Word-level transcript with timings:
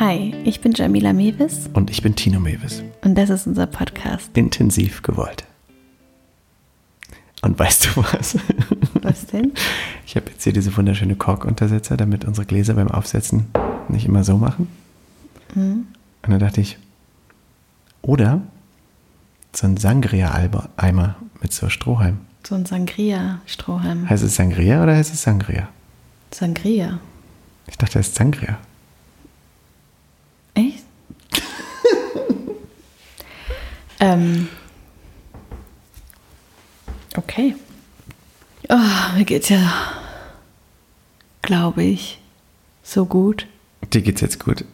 Hi, 0.00 0.34
ich 0.44 0.62
bin 0.62 0.72
Jamila 0.72 1.12
Mewis 1.12 1.68
Und 1.74 1.90
ich 1.90 2.00
bin 2.00 2.16
Tino 2.16 2.40
Mewis. 2.40 2.82
und 3.02 3.16
das 3.16 3.28
ist 3.28 3.46
unser 3.46 3.66
Podcast. 3.66 4.30
Intensiv 4.34 5.02
gewollt. 5.02 5.44
Und 7.42 7.58
weißt 7.58 7.84
du 7.84 8.02
was? 8.02 8.38
Was 9.02 9.26
denn? 9.26 9.52
Ich 10.06 10.16
habe 10.16 10.30
jetzt 10.30 10.42
hier 10.42 10.54
diese 10.54 10.74
wunderschöne 10.74 11.16
Korkuntersetzer, 11.16 11.98
damit 11.98 12.24
unsere 12.24 12.46
Gläser 12.46 12.72
beim 12.74 12.90
Aufsetzen 12.90 13.48
nicht 13.88 14.06
immer 14.06 14.24
so 14.24 14.38
machen. 14.38 14.66
Und 15.54 15.86
dann 16.22 16.38
dachte 16.40 16.62
ich, 16.62 16.78
oder 18.00 18.40
so 19.54 19.66
ein 19.66 19.76
Sangria-Eimer 19.76 21.16
mit 21.42 21.52
so 21.52 21.68
Strohhalm. 21.68 22.18
So 22.44 22.54
ein 22.54 22.64
Sangria-Strohhalm. 22.64 24.08
Heißt 24.08 24.24
es 24.24 24.34
Sangria 24.34 24.82
oder 24.82 24.96
heißt 24.96 25.12
es 25.12 25.22
Sangria? 25.22 25.68
Sangria. 26.32 26.98
Ich 27.68 27.76
dachte, 27.76 27.98
es 28.00 28.08
ist 28.08 28.16
Sangria. 28.16 28.58
Echt? 30.54 30.82
Ähm. 34.00 34.48
Okay. 37.16 37.54
Oh, 38.68 39.16
mir 39.16 39.24
geht's 39.24 39.48
ja, 39.48 39.72
glaube 41.42 41.82
ich, 41.82 42.20
so 42.82 43.04
gut. 43.04 43.46
Dir 43.92 44.02
geht's 44.02 44.20
jetzt 44.20 44.38
gut. 44.38 44.64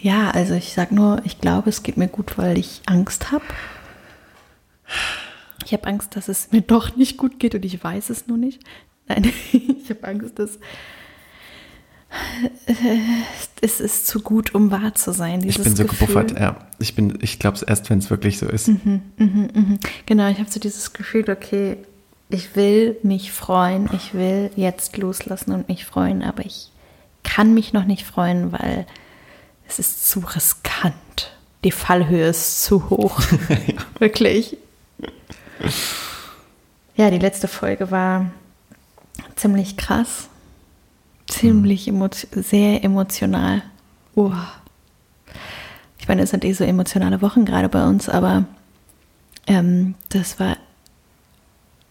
Ja, 0.00 0.30
also 0.30 0.54
ich 0.54 0.72
sag 0.72 0.92
nur, 0.92 1.20
ich 1.24 1.40
glaube, 1.40 1.70
es 1.70 1.82
geht 1.82 1.96
mir 1.96 2.08
gut, 2.08 2.38
weil 2.38 2.58
ich 2.58 2.82
Angst 2.86 3.32
habe. 3.32 3.44
Ich 5.64 5.72
habe 5.72 5.86
Angst, 5.86 6.16
dass 6.16 6.28
es 6.28 6.52
mir 6.52 6.62
doch 6.62 6.96
nicht 6.96 7.16
gut 7.16 7.38
geht 7.38 7.54
und 7.54 7.64
ich 7.64 7.82
weiß 7.82 8.10
es 8.10 8.26
nur 8.26 8.38
nicht. 8.38 8.62
Nein, 9.06 9.30
ich 9.52 9.90
habe 9.90 10.04
Angst, 10.04 10.38
dass 10.38 10.58
es 13.60 13.80
ist 13.80 14.06
zu 14.06 14.20
gut, 14.20 14.54
um 14.54 14.70
wahr 14.70 14.94
zu 14.94 15.12
sein. 15.12 15.42
Ich 15.46 15.60
bin 15.60 15.74
so 15.74 15.84
Gefühl. 15.84 16.06
gebuffert, 16.06 16.38
ja. 16.38 16.56
Ich 16.78 16.94
bin, 16.94 17.18
ich 17.20 17.38
glaube 17.38 17.56
es 17.56 17.62
erst, 17.62 17.90
wenn 17.90 17.98
es 17.98 18.10
wirklich 18.10 18.38
so 18.38 18.46
ist. 18.46 18.70
Genau, 20.06 20.28
ich 20.28 20.38
habe 20.38 20.50
so 20.50 20.60
dieses 20.60 20.92
Gefühl, 20.92 21.30
okay, 21.30 21.76
ich 22.28 22.56
will 22.56 22.96
mich 23.02 23.32
freuen, 23.32 23.88
ich 23.92 24.14
will 24.14 24.50
jetzt 24.56 24.96
loslassen 24.96 25.52
und 25.52 25.68
mich 25.68 25.84
freuen, 25.84 26.22
aber 26.22 26.44
ich 26.44 26.70
kann 27.22 27.54
mich 27.54 27.72
noch 27.72 27.84
nicht 27.84 28.04
freuen, 28.04 28.52
weil 28.52 28.86
es 29.68 29.78
ist 29.78 30.08
zu 30.08 30.20
riskant. 30.20 31.32
Die 31.64 31.70
Fallhöhe 31.70 32.28
ist 32.28 32.62
zu 32.64 32.90
hoch. 32.90 33.20
Wirklich. 33.98 34.58
Ja, 36.96 37.10
die 37.10 37.18
letzte 37.18 37.48
Folge 37.48 37.90
war 37.90 38.30
ziemlich 39.36 39.76
krass. 39.76 40.28
Ziemlich 41.28 41.88
emotio 41.88 42.28
sehr 42.42 42.84
emotional. 42.84 43.62
Uah. 44.14 44.52
Ich 45.98 46.08
meine, 46.08 46.22
es 46.22 46.30
sind 46.30 46.44
eh 46.44 46.52
so 46.52 46.64
emotionale 46.64 47.22
Wochen 47.22 47.44
gerade 47.44 47.68
bei 47.68 47.86
uns, 47.86 48.08
aber 48.08 48.44
ähm, 49.46 49.94
das 50.10 50.38
war 50.38 50.56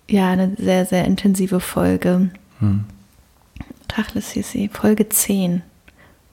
ja 0.07 0.31
eine 0.31 0.55
sehr, 0.57 0.85
sehr 0.85 1.05
intensive 1.05 1.59
Folge. 1.59 2.29
Hm. 2.59 2.85
Tachlis 3.87 4.31
hieß 4.31 4.51
sie, 4.51 4.69
Folge 4.69 5.09
10. 5.09 5.63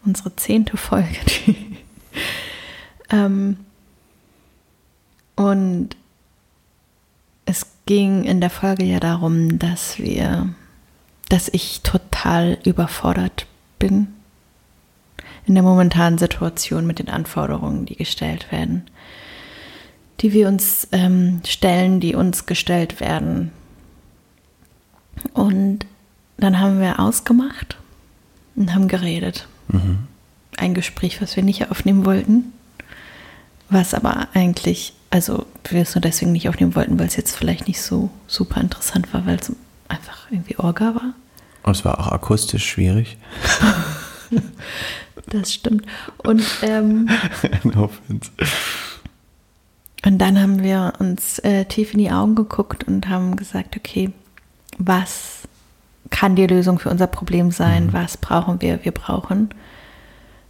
Unsere 0.04 0.34
zehnte 0.36 0.76
Folge. 0.76 1.18
Ähm, 3.10 3.56
und 5.36 5.96
es 7.44 7.66
ging 7.86 8.24
in 8.24 8.40
der 8.40 8.50
Folge 8.50 8.84
ja 8.84 9.00
darum, 9.00 9.58
dass 9.58 9.98
wir, 9.98 10.48
dass 11.30 11.48
ich 11.48 11.80
total 11.82 12.58
überfordert 12.64 13.46
bin 13.78 14.08
in 15.46 15.54
der 15.54 15.62
momentanen 15.62 16.18
Situation 16.18 16.86
mit 16.86 16.98
den 16.98 17.08
Anforderungen, 17.08 17.86
die 17.86 17.96
gestellt 17.96 18.52
werden, 18.52 18.84
die 20.20 20.32
wir 20.32 20.48
uns 20.48 20.88
ähm, 20.92 21.40
stellen, 21.46 22.00
die 22.00 22.14
uns 22.14 22.46
gestellt 22.46 23.00
werden. 23.00 23.52
Und 25.32 25.86
dann 26.36 26.58
haben 26.58 26.80
wir 26.80 26.98
ausgemacht 26.98 27.78
und 28.56 28.74
haben 28.74 28.88
geredet. 28.88 29.46
Ein 30.56 30.74
Gespräch, 30.74 31.22
was 31.22 31.36
wir 31.36 31.42
nicht 31.42 31.70
aufnehmen 31.70 32.04
wollten, 32.04 32.52
was 33.68 33.94
aber 33.94 34.28
eigentlich, 34.34 34.94
also 35.10 35.46
wir 35.68 35.82
es 35.82 35.94
nur 35.94 36.02
deswegen 36.02 36.32
nicht 36.32 36.48
aufnehmen 36.48 36.74
wollten, 36.74 36.98
weil 36.98 37.06
es 37.06 37.16
jetzt 37.16 37.36
vielleicht 37.36 37.68
nicht 37.68 37.80
so 37.80 38.10
super 38.26 38.60
interessant 38.60 39.12
war, 39.14 39.26
weil 39.26 39.36
es 39.36 39.52
einfach 39.88 40.30
irgendwie 40.30 40.58
Orga 40.58 40.94
war. 40.94 41.14
Und 41.62 41.76
es 41.76 41.84
war 41.84 42.00
auch 42.00 42.12
akustisch 42.12 42.66
schwierig. 42.68 43.16
Das 45.26 45.52
stimmt. 45.52 45.86
Und, 46.24 46.42
ähm, 46.62 47.08
no 47.62 47.90
und 50.04 50.18
dann 50.18 50.40
haben 50.40 50.62
wir 50.62 50.94
uns 50.98 51.38
äh, 51.40 51.66
tief 51.66 51.92
in 51.92 51.98
die 51.98 52.10
Augen 52.10 52.34
geguckt 52.34 52.84
und 52.84 53.08
haben 53.08 53.36
gesagt, 53.36 53.76
okay, 53.76 54.12
was 54.78 55.40
kann 56.08 56.36
die 56.36 56.46
Lösung 56.46 56.78
für 56.78 56.90
unser 56.90 57.06
Problem 57.06 57.50
sein? 57.50 57.92
Was 57.92 58.16
brauchen 58.16 58.60
wir? 58.60 58.84
Wir 58.84 58.92
brauchen 58.92 59.50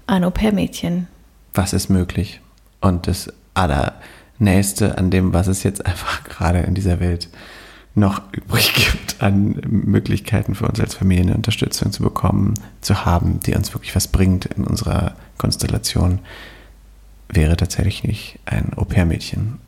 ein 0.07 0.25
Au-pair-Mädchen. 0.25 1.09
Was 1.53 1.73
ist 1.73 1.91
möglich? 1.91 2.41
Und 2.81 3.07
das 3.07 3.33
Allernächste 3.55 4.97
an 4.97 5.11
dem, 5.11 5.33
was 5.35 5.49
es 5.49 5.63
jetzt 5.63 5.85
einfach 5.85 6.25
gerade 6.29 6.61
in 6.61 6.75
dieser 6.75 7.01
Welt 7.01 7.29
noch 7.95 8.23
übrig 8.33 8.75
gibt 8.75 9.23
an 9.23 9.61
Möglichkeiten 9.69 10.55
für 10.55 10.67
uns 10.67 10.81
als 10.81 10.95
Familie 10.95 11.25
eine 11.25 11.35
Unterstützung 11.35 11.93
zu 11.93 12.03
bekommen, 12.03 12.55
zu 12.81 13.05
haben, 13.05 13.41
die 13.41 13.55
uns 13.55 13.75
wirklich 13.75 13.95
was 13.95 14.09
bringt 14.09 14.47
in 14.47 14.65
unserer 14.65 15.15
Konstellation, 15.39 16.21
wäre 17.29 17.57
tatsächlich 17.57 18.05
nicht 18.05 18.39
ein 18.47 18.73
Au-pair-Mädchen. 18.77 19.59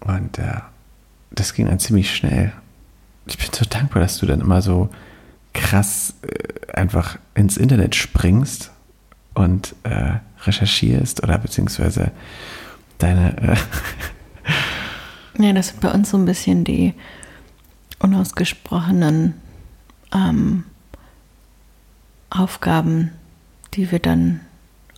Und 0.00 0.38
äh, 0.38 0.60
das 1.30 1.54
ging 1.54 1.66
dann 1.66 1.78
ziemlich 1.78 2.14
schnell. 2.14 2.52
Ich 3.26 3.38
bin 3.38 3.48
so 3.52 3.64
dankbar, 3.64 4.02
dass 4.02 4.18
du 4.18 4.26
dann 4.26 4.40
immer 4.40 4.62
so 4.62 4.90
krass 5.52 6.14
äh, 6.22 6.72
einfach 6.72 7.18
ins 7.34 7.56
Internet 7.56 7.94
springst 7.94 8.70
und 9.34 9.74
äh, 9.84 10.14
recherchierst 10.44 11.22
oder 11.22 11.38
beziehungsweise 11.38 12.12
deine 12.98 13.36
äh, 13.38 13.56
Ja, 15.38 15.52
das 15.52 15.68
sind 15.68 15.80
bei 15.80 15.92
uns 15.92 16.10
so 16.10 16.16
ein 16.16 16.24
bisschen 16.24 16.64
die 16.64 16.94
unausgesprochenen 17.98 19.34
ähm, 20.12 20.64
Aufgaben, 22.30 23.12
die 23.74 23.90
wir 23.90 23.98
dann 23.98 24.40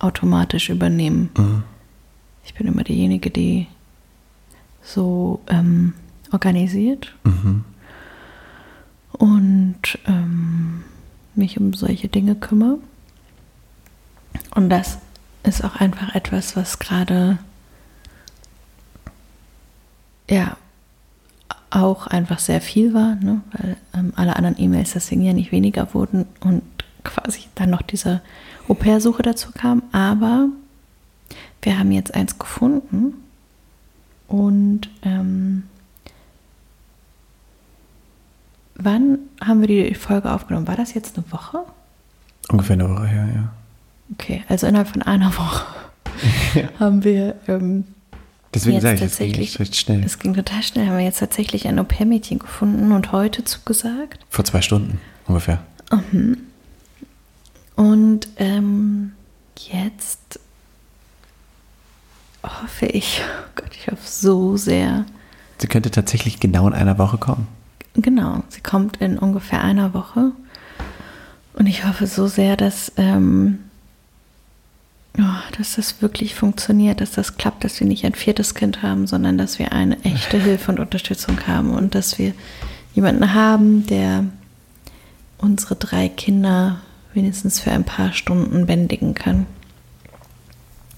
automatisch 0.01 0.71
übernehmen. 0.71 1.31
Ich 2.45 2.55
bin 2.55 2.67
immer 2.67 2.85
diejenige, 2.85 3.31
die 3.31 3.67
so 4.83 5.41
ähm, 5.47 5.95
organisiert 6.33 7.15
und 9.13 9.99
ähm, 10.07 10.85
mich 11.35 11.59
um 11.59 11.73
solche 11.75 12.09
Dinge 12.09 12.35
kümmere. 12.35 12.79
Und 14.55 14.69
das 14.69 14.99
ist 15.43 15.65
auch 15.65 15.77
einfach 15.77 16.15
etwas, 16.15 16.57
was 16.57 16.79
gerade 16.79 17.39
ja 20.31 20.57
auch 21.71 22.07
einfach 22.07 22.39
sehr 22.39 22.61
viel 22.61 22.95
war, 22.95 23.17
ne? 23.17 23.41
weil 23.53 23.77
ähm, 23.95 24.13
alle 24.17 24.37
anderen 24.37 24.59
E-Mails 24.59 24.93
deswegen 24.93 25.23
ja 25.23 25.33
nicht 25.33 25.53
weniger 25.53 25.93
wurden 25.93 26.27
und 26.41 26.63
quasi 27.03 27.41
dann 27.57 27.71
noch 27.71 27.83
diese 27.83 28.21
Au-pair-Suche 28.69 29.23
dazu 29.23 29.51
kam. 29.53 29.83
Aber 29.93 30.49
wir 31.63 31.79
haben 31.79 31.91
jetzt 31.91 32.15
eins 32.15 32.39
gefunden 32.39 33.15
und 34.29 34.89
ähm, 35.03 35.65
wann 38.77 39.19
haben 39.45 39.61
wir 39.61 39.69
die 39.69 39.95
Folge 39.95 40.33
aufgenommen? 40.33 40.69
War 40.69 40.77
das 40.77 40.95
jetzt 40.95 41.17
eine 41.17 41.31
Woche? 41.33 41.65
ungefähr 42.49 42.75
eine 42.75 42.89
Woche 42.89 43.07
her, 43.07 43.29
ja. 43.35 43.53
Okay, 44.13 44.45
also 44.49 44.67
innerhalb 44.67 44.89
von 44.89 45.03
einer 45.03 45.35
Woche 45.37 45.65
haben 46.79 47.05
wir 47.05 47.37
ähm, 47.49 47.85
Deswegen 48.55 48.81
sage 48.81 48.95
ich, 48.97 49.03
es 49.03 49.19
ging 49.19 49.29
tatsächlich- 49.29 49.49
echt 49.51 49.61
recht 49.61 49.77
schnell. 49.77 50.05
Es 50.05 50.19
ging 50.19 50.35
total 50.35 50.63
schnell. 50.63 50.87
Haben 50.87 50.97
wir 50.99 51.05
jetzt 51.05 51.19
tatsächlich 51.19 51.67
ein 51.67 51.79
Au-pair-Mädchen 51.79 52.39
gefunden 52.39 52.93
und 52.93 53.13
heute 53.13 53.45
zugesagt. 53.45 54.25
Vor 54.31 54.45
zwei 54.45 54.63
Stunden 54.63 55.01
ungefähr. 55.27 55.59
Und 57.77 58.29
ähm, 58.37 59.13
jetzt 59.57 60.39
hoffe 62.43 62.87
ich, 62.87 63.23
oh 63.41 63.51
Gott, 63.57 63.71
ich 63.75 63.87
hoffe 63.89 64.03
so 64.07 64.57
sehr. 64.57 65.05
Sie 65.59 65.67
könnte 65.67 65.91
tatsächlich 65.91 66.41
genau 66.41 66.67
in 66.69 66.75
einer 66.75 66.99
Woche 66.99 67.19
kommen. 67.19 67.47
Genau, 67.95 68.43
sie 68.49 68.61
kommt 68.61 68.97
in 68.99 69.19
ungefähr 69.19 69.63
einer 69.63 69.95
Woche. 69.95 70.33
Und 71.55 71.67
ich 71.67 71.87
hoffe 71.87 72.07
so 72.09 72.27
sehr, 72.27 72.57
dass, 72.57 72.91
ähm, 72.97 73.61
oh, 75.19 75.57
dass 75.59 75.77
das 75.77 76.03
wirklich 76.03 76.35
funktioniert, 76.35 77.01
dass 77.01 77.13
das 77.13 77.37
klappt, 77.37 77.65
dass 77.65 77.79
wir 77.81 77.87
nicht 77.87 78.05
ein 78.05 78.15
viertes 78.15 78.55
Kind 78.55 78.83
haben, 78.83 79.07
sondern 79.07 79.39
dass 79.39 79.59
wir 79.59 79.73
eine 79.73 80.03
echte 80.05 80.39
Hilfe 80.43 80.73
und 80.73 80.81
Unterstützung 80.81 81.47
haben 81.47 81.71
und 81.71 81.95
dass 81.95 82.19
wir 82.19 82.35
jemanden 82.95 83.35
haben, 83.35 83.87
der 83.87 84.25
unsere 85.39 85.77
drei 85.77 86.09
Kinder 86.09 86.81
wenigstens 87.13 87.61
für 87.61 87.71
ein 87.71 87.85
paar 87.85 88.13
Stunden 88.13 88.67
bändigen 88.67 89.15
kann. 89.15 89.47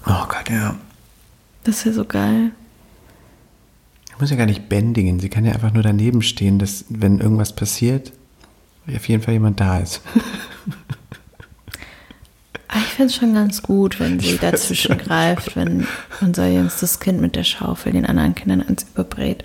Oh 0.05 0.25
Gott, 0.27 0.49
ja. 0.49 0.75
Das 1.63 1.77
ist 1.77 1.85
ja 1.85 1.91
so 1.93 2.05
geil. 2.05 2.51
Ich 4.09 4.19
muss 4.19 4.31
ja 4.31 4.35
gar 4.37 4.45
nicht 4.45 4.69
bändigen. 4.69 5.19
Sie 5.19 5.29
kann 5.29 5.45
ja 5.45 5.51
einfach 5.51 5.73
nur 5.73 5.83
daneben 5.83 6.21
stehen, 6.21 6.59
dass, 6.59 6.85
wenn 6.89 7.19
irgendwas 7.19 7.53
passiert, 7.53 8.13
auf 8.87 9.07
jeden 9.09 9.21
Fall 9.21 9.33
jemand 9.33 9.59
da 9.59 9.79
ist. 9.79 10.01
Ah, 12.77 12.81
Ich 12.85 12.93
finde 12.93 13.05
es 13.11 13.15
schon 13.15 13.33
ganz 13.33 13.63
gut, 13.63 13.99
wenn 13.99 14.19
sie 14.19 14.37
dazwischen 14.37 14.97
greift, 14.97 15.55
wenn 15.55 15.87
unser 16.21 16.47
jüngstes 16.47 16.99
Kind 16.99 17.19
mit 17.21 17.35
der 17.35 17.43
Schaufel 17.43 17.93
den 17.93 18.05
anderen 18.05 18.35
Kindern 18.35 18.61
ans 18.61 18.83
Überbrät. 18.93 19.43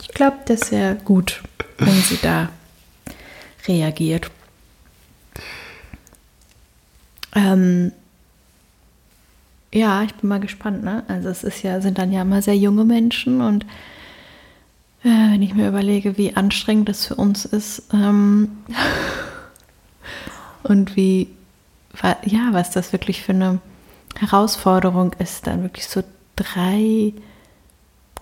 Ich 0.00 0.08
glaube, 0.08 0.36
das 0.46 0.70
wäre 0.70 0.94
gut, 0.96 1.42
wenn 1.78 1.94
sie 2.02 2.18
da 2.22 2.50
reagiert. 3.66 4.30
Ähm, 7.34 7.92
ja, 9.72 10.02
ich 10.02 10.14
bin 10.14 10.28
mal 10.28 10.38
gespannt, 10.40 10.84
ne? 10.84 11.02
Also 11.08 11.30
es 11.30 11.42
ist 11.42 11.62
ja, 11.62 11.80
sind 11.80 11.98
dann 11.98 12.12
ja 12.12 12.22
immer 12.22 12.42
sehr 12.42 12.56
junge 12.56 12.84
Menschen 12.84 13.40
und 13.40 13.64
äh, 15.02 15.08
wenn 15.08 15.42
ich 15.42 15.54
mir 15.54 15.66
überlege, 15.68 16.18
wie 16.18 16.36
anstrengend 16.36 16.88
das 16.90 17.06
für 17.06 17.14
uns 17.16 17.44
ist, 17.46 17.82
ähm, 17.92 18.50
und 20.62 20.96
wie, 20.96 21.28
ja, 22.24 22.48
was 22.52 22.70
das 22.70 22.92
wirklich 22.92 23.22
für 23.22 23.32
eine 23.32 23.60
Herausforderung 24.18 25.14
ist, 25.18 25.46
dann 25.46 25.62
wirklich 25.62 25.86
so 25.86 26.02
drei 26.36 27.12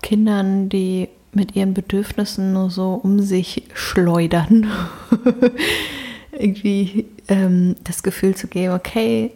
Kindern, 0.02 0.68
die 0.68 1.08
mit 1.32 1.54
ihren 1.54 1.74
Bedürfnissen 1.74 2.52
nur 2.52 2.70
so 2.70 2.94
um 2.94 3.20
sich 3.20 3.64
schleudern, 3.74 4.70
irgendwie 6.32 7.06
ähm, 7.28 7.76
das 7.84 8.02
Gefühl 8.02 8.34
zu 8.34 8.48
geben, 8.48 8.74
okay, 8.74 9.30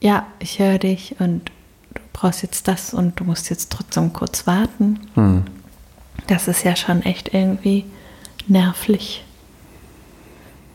ja, 0.00 0.26
ich 0.38 0.58
höre 0.58 0.78
dich 0.78 1.16
und 1.18 1.50
du 1.94 2.02
brauchst 2.12 2.42
jetzt 2.42 2.68
das 2.68 2.94
und 2.94 3.18
du 3.20 3.24
musst 3.24 3.50
jetzt 3.50 3.70
trotzdem 3.72 4.12
kurz 4.12 4.46
warten. 4.46 5.00
Hm. 5.14 5.44
Das 6.28 6.48
ist 6.48 6.64
ja 6.64 6.76
schon 6.76 7.02
echt 7.02 7.34
irgendwie 7.34 7.84
nervlich. 8.46 9.24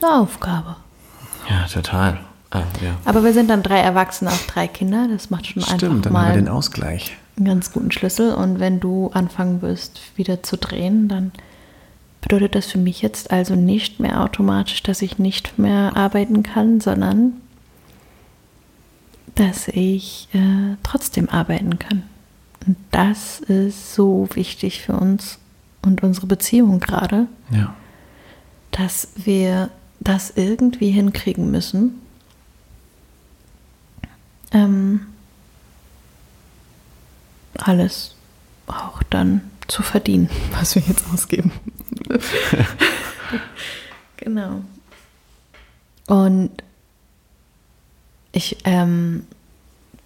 Eine 0.02 0.14
Aufgabe. 0.16 0.76
Ja, 1.50 1.66
total. 1.68 2.20
Ah, 2.52 2.64
ja. 2.82 2.96
Aber 3.06 3.24
wir 3.24 3.34
sind 3.34 3.50
dann 3.50 3.64
drei 3.64 3.80
Erwachsene, 3.80 4.32
auch 4.32 4.48
drei 4.48 4.68
Kinder. 4.68 5.08
Das 5.10 5.30
macht 5.30 5.48
schon 5.48 5.62
Stimmt, 5.62 5.84
einfach 5.84 6.02
dann 6.02 6.14
mal 6.14 6.26
haben 6.28 6.36
wir 6.36 6.42
den 6.42 6.50
Ausgleich. 6.50 7.16
einen 7.38 7.46
ganz 7.46 7.72
guten 7.72 7.92
Schlüssel. 7.92 8.34
Und 8.34 8.60
wenn 8.60 8.80
du 8.80 9.10
anfangen 9.14 9.62
wirst, 9.62 10.02
wieder 10.18 10.44
zu 10.44 10.58
drehen, 10.58 11.08
dann 11.08 11.32
bedeutet 12.22 12.56
das 12.56 12.68
für 12.68 12.78
mich 12.78 13.02
jetzt 13.02 13.32
also 13.32 13.56
nicht 13.56 14.00
mehr 14.00 14.22
automatisch, 14.22 14.84
dass 14.84 15.02
ich 15.02 15.18
nicht 15.18 15.58
mehr 15.58 15.96
arbeiten 15.96 16.44
kann, 16.44 16.80
sondern 16.82 17.34
dass 19.36 19.68
ich 19.70 20.28
äh, 20.34 20.76
trotzdem 20.84 21.30
arbeiten 21.30 21.80
kann. 21.80 22.04
Und 22.68 22.76
das 22.92 23.40
ist 23.40 23.96
so 23.96 24.28
wichtig 24.34 24.82
für 24.82 24.94
uns 24.94 25.40
und 25.84 26.04
unsere 26.04 26.28
Beziehung 26.28 26.80
gerade, 26.80 27.28
Ja. 27.50 27.74
dass 28.72 29.08
wir 29.16 29.70
das 30.02 30.34
irgendwie 30.36 30.92
hinkriegen 30.92 31.52
müssen. 31.52 32.02
Ähm, 34.52 35.02
alles 37.54 38.16
auch 38.68 39.04
dann 39.04 39.42
zu 39.68 39.84
verdienen, 39.84 40.30
was 40.52 40.76
wir 40.76 40.82
jetzt 40.82 41.06
ausgeben. 41.14 41.52
genau. 44.18 44.62
Und 46.08 46.52
ich 48.34 48.58
ähm, 48.66 49.26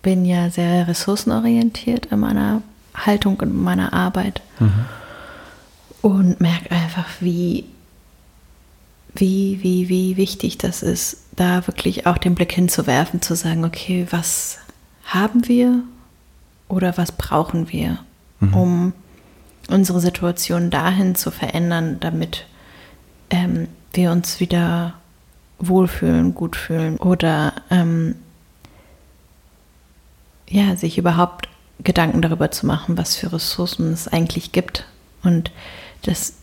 bin 0.02 0.26
ja 0.26 0.50
sehr 0.50 0.88
ressourcenorientiert 0.88 2.08
in 2.08 2.20
meiner 2.20 2.62
Haltung 2.94 3.40
und 3.40 3.56
meiner 3.56 3.94
Arbeit 3.94 4.42
und 6.02 6.40
merke 6.40 6.72
einfach, 6.72 7.08
wie, 7.20 7.66
wie, 9.16 9.60
wie, 9.62 9.90
wie 9.90 10.18
wichtig 10.18 10.58
das 10.58 10.84
ist, 10.84 11.24
da 11.36 11.66
wirklich 11.68 12.06
auch 12.06 12.18
den 12.18 12.36
Blick 12.36 12.52
hinzuwerfen, 12.52 13.22
zu 13.22 13.36
sagen, 13.36 13.66
okay, 13.66 14.08
was 14.10 14.60
haben 15.06 15.48
wir 15.48 15.84
oder 16.68 16.98
was 16.98 17.12
brauchen 17.12 17.72
wir, 17.72 18.00
um 18.52 18.94
unsere 19.70 20.00
Situation 20.00 20.70
dahin 20.70 21.16
zu 21.16 21.32
verändern, 21.32 21.98
damit 22.00 22.46
ähm, 23.30 23.68
wir 23.94 24.12
uns 24.12 24.40
wieder 24.40 24.96
wohlfühlen, 25.60 26.36
gut 26.36 26.56
fühlen 26.56 26.98
oder 26.98 27.54
ähm, 27.70 28.16
ja, 30.50 30.76
sich 30.76 30.98
überhaupt 30.98 31.50
Gedanken 31.84 32.22
darüber 32.22 32.52
zu 32.52 32.66
machen, 32.66 32.98
was 32.98 33.16
für 33.16 33.32
Ressourcen 33.34 33.92
es 33.92 34.08
eigentlich 34.08 34.52
gibt. 34.52 34.86
Und 35.24 35.52
das, 36.04 36.36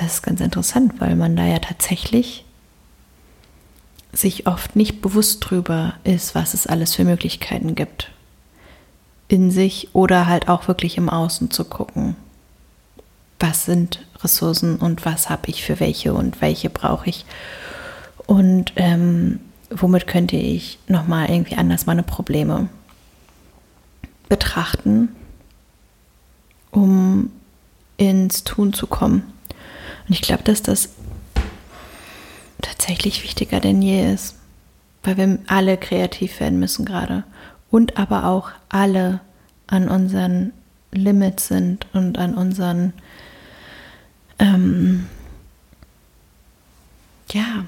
das 0.00 0.14
ist 0.14 0.22
ganz 0.22 0.40
interessant, 0.40 0.94
weil 0.98 1.14
man 1.14 1.36
da 1.36 1.44
ja 1.44 1.58
tatsächlich 1.58 2.44
sich 4.12 4.46
oft 4.46 4.74
nicht 4.74 5.02
bewusst 5.02 5.38
drüber 5.40 5.94
ist, 6.04 6.34
was 6.34 6.54
es 6.54 6.66
alles 6.66 6.94
für 6.94 7.04
Möglichkeiten 7.04 7.74
gibt. 7.74 8.10
In 9.28 9.50
sich 9.50 9.94
oder 9.94 10.26
halt 10.26 10.48
auch 10.48 10.66
wirklich 10.68 10.96
im 10.96 11.08
Außen 11.08 11.50
zu 11.50 11.64
gucken. 11.64 12.16
Was 13.38 13.66
sind 13.66 14.04
Ressourcen 14.22 14.76
und 14.76 15.04
was 15.04 15.30
habe 15.30 15.48
ich 15.48 15.62
für 15.62 15.78
welche 15.80 16.14
und 16.14 16.40
welche 16.40 16.70
brauche 16.70 17.08
ich? 17.08 17.24
Und 18.26 18.72
ähm, 18.76 19.40
womit 19.70 20.06
könnte 20.06 20.36
ich 20.36 20.78
nochmal 20.88 21.30
irgendwie 21.30 21.56
anders 21.56 21.86
meine 21.86 22.02
Probleme 22.02 22.68
betrachten, 24.28 25.14
um 26.70 27.30
ins 27.96 28.44
Tun 28.44 28.72
zu 28.72 28.86
kommen. 28.86 29.39
Und 30.10 30.14
ich 30.14 30.22
glaube, 30.22 30.42
dass 30.42 30.60
das 30.60 30.88
tatsächlich 32.60 33.22
wichtiger 33.22 33.60
denn 33.60 33.80
je 33.80 34.12
ist, 34.12 34.34
weil 35.04 35.16
wir 35.16 35.38
alle 35.46 35.76
kreativ 35.76 36.40
werden 36.40 36.58
müssen 36.58 36.84
gerade 36.84 37.22
und 37.70 37.96
aber 37.96 38.24
auch 38.24 38.50
alle 38.68 39.20
an 39.68 39.88
unseren 39.88 40.52
Limits 40.90 41.46
sind 41.46 41.86
und 41.92 42.18
an 42.18 42.34
unseren, 42.34 42.92
ähm, 44.40 45.06
ja, 47.30 47.64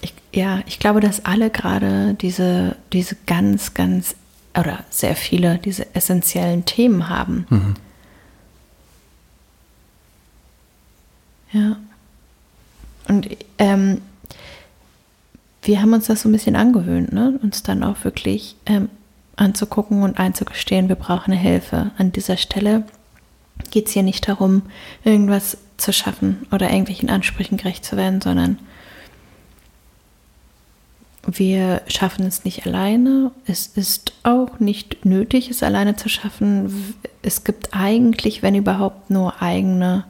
ich, 0.00 0.12
ja, 0.32 0.62
ich 0.66 0.80
glaube, 0.80 0.98
dass 0.98 1.24
alle 1.24 1.50
gerade 1.50 2.14
diese, 2.14 2.74
diese 2.92 3.16
ganz, 3.26 3.74
ganz 3.74 4.16
oder 4.58 4.80
sehr 4.90 5.14
viele 5.14 5.58
diese 5.58 5.94
essentiellen 5.94 6.64
Themen 6.64 7.08
haben. 7.08 7.46
Ja. 11.52 11.76
Und 13.08 13.28
ähm, 13.58 14.02
wir 15.62 15.82
haben 15.82 15.92
uns 15.92 16.06
das 16.06 16.22
so 16.22 16.28
ein 16.28 16.32
bisschen 16.32 16.56
angewöhnt, 16.56 17.12
ne? 17.12 17.38
uns 17.42 17.62
dann 17.62 17.82
auch 17.82 18.04
wirklich 18.04 18.56
ähm, 18.66 18.88
anzugucken 19.36 20.02
und 20.02 20.18
einzugestehen, 20.18 20.88
wir 20.88 20.96
brauchen 20.96 21.32
eine 21.32 21.40
Hilfe. 21.40 21.90
An 21.98 22.12
dieser 22.12 22.36
Stelle 22.36 22.84
geht 23.70 23.88
es 23.88 23.92
hier 23.92 24.02
nicht 24.02 24.28
darum, 24.28 24.62
irgendwas 25.04 25.58
zu 25.76 25.92
schaffen 25.92 26.46
oder 26.52 26.70
irgendwelchen 26.70 27.10
Ansprüchen 27.10 27.56
gerecht 27.56 27.84
zu 27.84 27.96
werden, 27.96 28.20
sondern 28.20 28.58
wir 31.26 31.82
schaffen 31.86 32.26
es 32.26 32.44
nicht 32.44 32.66
alleine. 32.66 33.30
Es 33.46 33.66
ist 33.66 34.12
auch 34.22 34.58
nicht 34.58 35.04
nötig, 35.04 35.50
es 35.50 35.62
alleine 35.62 35.96
zu 35.96 36.08
schaffen. 36.08 36.94
Es 37.22 37.44
gibt 37.44 37.74
eigentlich, 37.74 38.42
wenn 38.42 38.54
überhaupt, 38.54 39.10
nur 39.10 39.42
eigene 39.42 40.04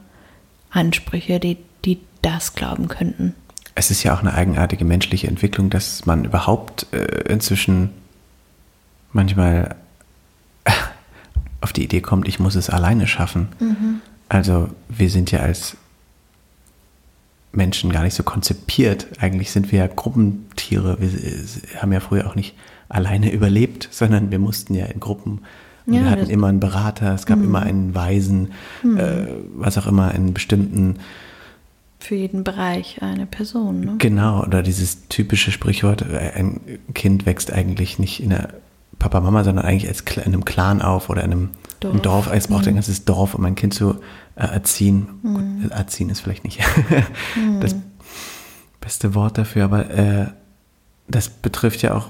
Ansprüche, 0.71 1.39
die, 1.39 1.57
die 1.85 1.99
das 2.21 2.53
glauben 2.55 2.87
könnten. 2.87 3.35
Es 3.75 3.91
ist 3.91 4.03
ja 4.03 4.13
auch 4.13 4.19
eine 4.19 4.33
eigenartige 4.33 4.85
menschliche 4.85 5.27
Entwicklung, 5.27 5.69
dass 5.69 6.05
man 6.05 6.25
überhaupt 6.25 6.87
äh, 6.93 7.31
inzwischen 7.31 7.91
manchmal 9.13 9.75
auf 11.61 11.73
die 11.73 11.83
Idee 11.83 12.01
kommt, 12.01 12.27
ich 12.27 12.39
muss 12.39 12.55
es 12.55 12.69
alleine 12.69 13.07
schaffen. 13.07 13.49
Also 14.29 14.69
wir 14.89 15.09
sind 15.09 15.31
ja 15.31 15.39
als 15.39 15.77
Menschen 17.51 17.91
gar 17.91 18.03
nicht 18.03 18.15
so 18.15 18.23
konzipiert. 18.23 19.07
Eigentlich 19.19 19.51
sind 19.51 19.71
wir 19.71 19.79
ja 19.79 19.87
Gruppentiere. 19.87 20.97
Wir 20.99 21.09
äh, 21.09 21.77
haben 21.77 21.91
ja 21.91 21.99
früher 21.99 22.27
auch 22.27 22.35
nicht 22.35 22.55
alleine 22.89 23.31
überlebt, 23.31 23.87
sondern 23.91 24.31
wir 24.31 24.39
mussten 24.39 24.73
ja 24.73 24.85
in 24.85 24.99
Gruppen. 24.99 25.31
Und 25.31 25.45
Ja, 25.85 25.93
wir 25.93 26.09
hatten 26.09 26.29
immer 26.29 26.47
einen 26.47 26.59
Berater, 26.59 27.13
es 27.13 27.25
gab 27.25 27.39
immer 27.39 27.61
einen 27.61 27.95
Weisen, 27.95 28.51
äh, 28.83 29.25
was 29.55 29.77
auch 29.77 29.87
immer, 29.87 30.09
einen 30.09 30.33
bestimmten 30.33 30.95
Für 31.99 32.15
jeden 32.15 32.43
Bereich 32.43 33.01
eine 33.01 33.25
Person. 33.25 33.79
Ne? 33.81 33.95
Genau, 33.97 34.43
oder 34.43 34.61
dieses 34.61 35.07
typische 35.07 35.51
Sprichwort, 35.51 36.03
äh, 36.03 36.31
ein 36.35 36.61
Kind 36.93 37.25
wächst 37.25 37.51
eigentlich 37.51 37.99
nicht 37.99 38.21
in 38.21 38.29
der 38.29 38.53
Papa, 38.99 39.19
Mama, 39.19 39.43
sondern 39.43 39.65
eigentlich 39.65 39.87
als 39.87 40.01
in 40.01 40.33
einem 40.33 40.45
Clan 40.45 40.81
auf 40.81 41.09
oder 41.09 41.23
in 41.23 41.31
einem 41.31 41.49
Dorf. 41.79 42.01
Dorf. 42.01 42.29
Es 42.31 42.47
braucht 42.47 42.67
ein 42.67 42.75
ganzes 42.75 43.05
Dorf, 43.05 43.33
um 43.33 43.43
ein 43.45 43.55
Kind 43.55 43.73
zu 43.73 43.95
äh, 44.35 44.45
erziehen. 44.45 45.07
Gut, 45.23 45.71
erziehen 45.71 46.11
ist 46.11 46.19
vielleicht 46.19 46.43
nicht. 46.43 46.59
das, 47.59 47.75
beste 48.81 49.13
Wort 49.13 49.37
dafür, 49.37 49.63
aber 49.63 49.89
äh, 49.91 50.25
das 51.07 51.29
betrifft 51.29 51.81
ja 51.83 51.93
auch 51.93 52.09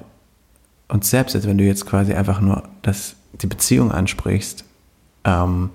uns 0.87 1.09
selbst, 1.09 1.35
also 1.35 1.47
wenn 1.47 1.57
du 1.57 1.63
jetzt 1.63 1.85
quasi 1.85 2.13
einfach 2.13 2.41
nur 2.41 2.67
das, 2.81 3.15
die 3.41 3.47
Beziehung 3.47 3.91
ansprichst, 3.91 4.65
ähm, 5.23 5.69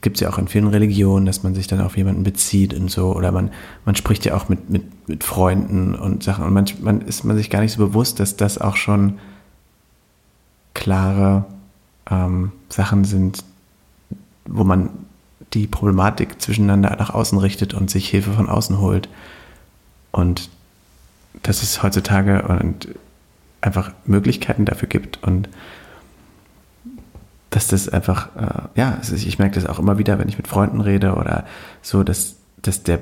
gibt 0.00 0.16
es 0.16 0.20
ja 0.20 0.30
auch 0.30 0.38
in 0.38 0.48
vielen 0.48 0.68
Religionen, 0.68 1.26
dass 1.26 1.42
man 1.42 1.54
sich 1.54 1.66
dann 1.66 1.80
auf 1.80 1.96
jemanden 1.96 2.22
bezieht 2.22 2.74
und 2.74 2.90
so, 2.90 3.14
oder 3.14 3.32
man, 3.32 3.50
man 3.84 3.96
spricht 3.96 4.24
ja 4.24 4.36
auch 4.36 4.48
mit, 4.48 4.70
mit, 4.70 5.08
mit 5.08 5.24
Freunden 5.24 5.94
und 5.94 6.22
Sachen 6.22 6.44
und 6.44 6.52
man, 6.52 6.66
man 6.80 7.00
ist 7.00 7.24
man 7.24 7.36
sich 7.36 7.50
gar 7.50 7.60
nicht 7.60 7.72
so 7.72 7.84
bewusst, 7.84 8.20
dass 8.20 8.36
das 8.36 8.58
auch 8.58 8.76
schon 8.76 9.18
klare 10.74 11.44
ähm, 12.10 12.52
Sachen 12.68 13.04
sind, 13.04 13.42
wo 14.44 14.62
man 14.64 14.90
die 15.54 15.66
Problematik 15.66 16.40
zwischeneinander 16.40 16.94
nach 16.96 17.10
außen 17.10 17.38
richtet 17.38 17.74
und 17.74 17.90
sich 17.90 18.08
Hilfe 18.08 18.32
von 18.32 18.48
außen 18.48 18.78
holt. 18.78 19.08
Und 20.12 20.50
dass 21.42 21.62
es 21.62 21.82
heutzutage 21.82 22.42
und 22.42 22.88
einfach 23.60 23.92
Möglichkeiten 24.04 24.64
dafür 24.64 24.88
gibt 24.88 25.22
und 25.22 25.48
dass 27.56 27.68
das 27.68 27.88
einfach, 27.88 28.28
äh, 28.36 28.78
ja, 28.78 28.98
ich 29.10 29.38
merke 29.38 29.54
das 29.54 29.64
auch 29.64 29.78
immer 29.78 29.96
wieder, 29.96 30.18
wenn 30.18 30.28
ich 30.28 30.36
mit 30.36 30.46
Freunden 30.46 30.82
rede 30.82 31.14
oder 31.14 31.46
so, 31.80 32.02
dass, 32.02 32.36
dass 32.60 32.82
der 32.82 32.98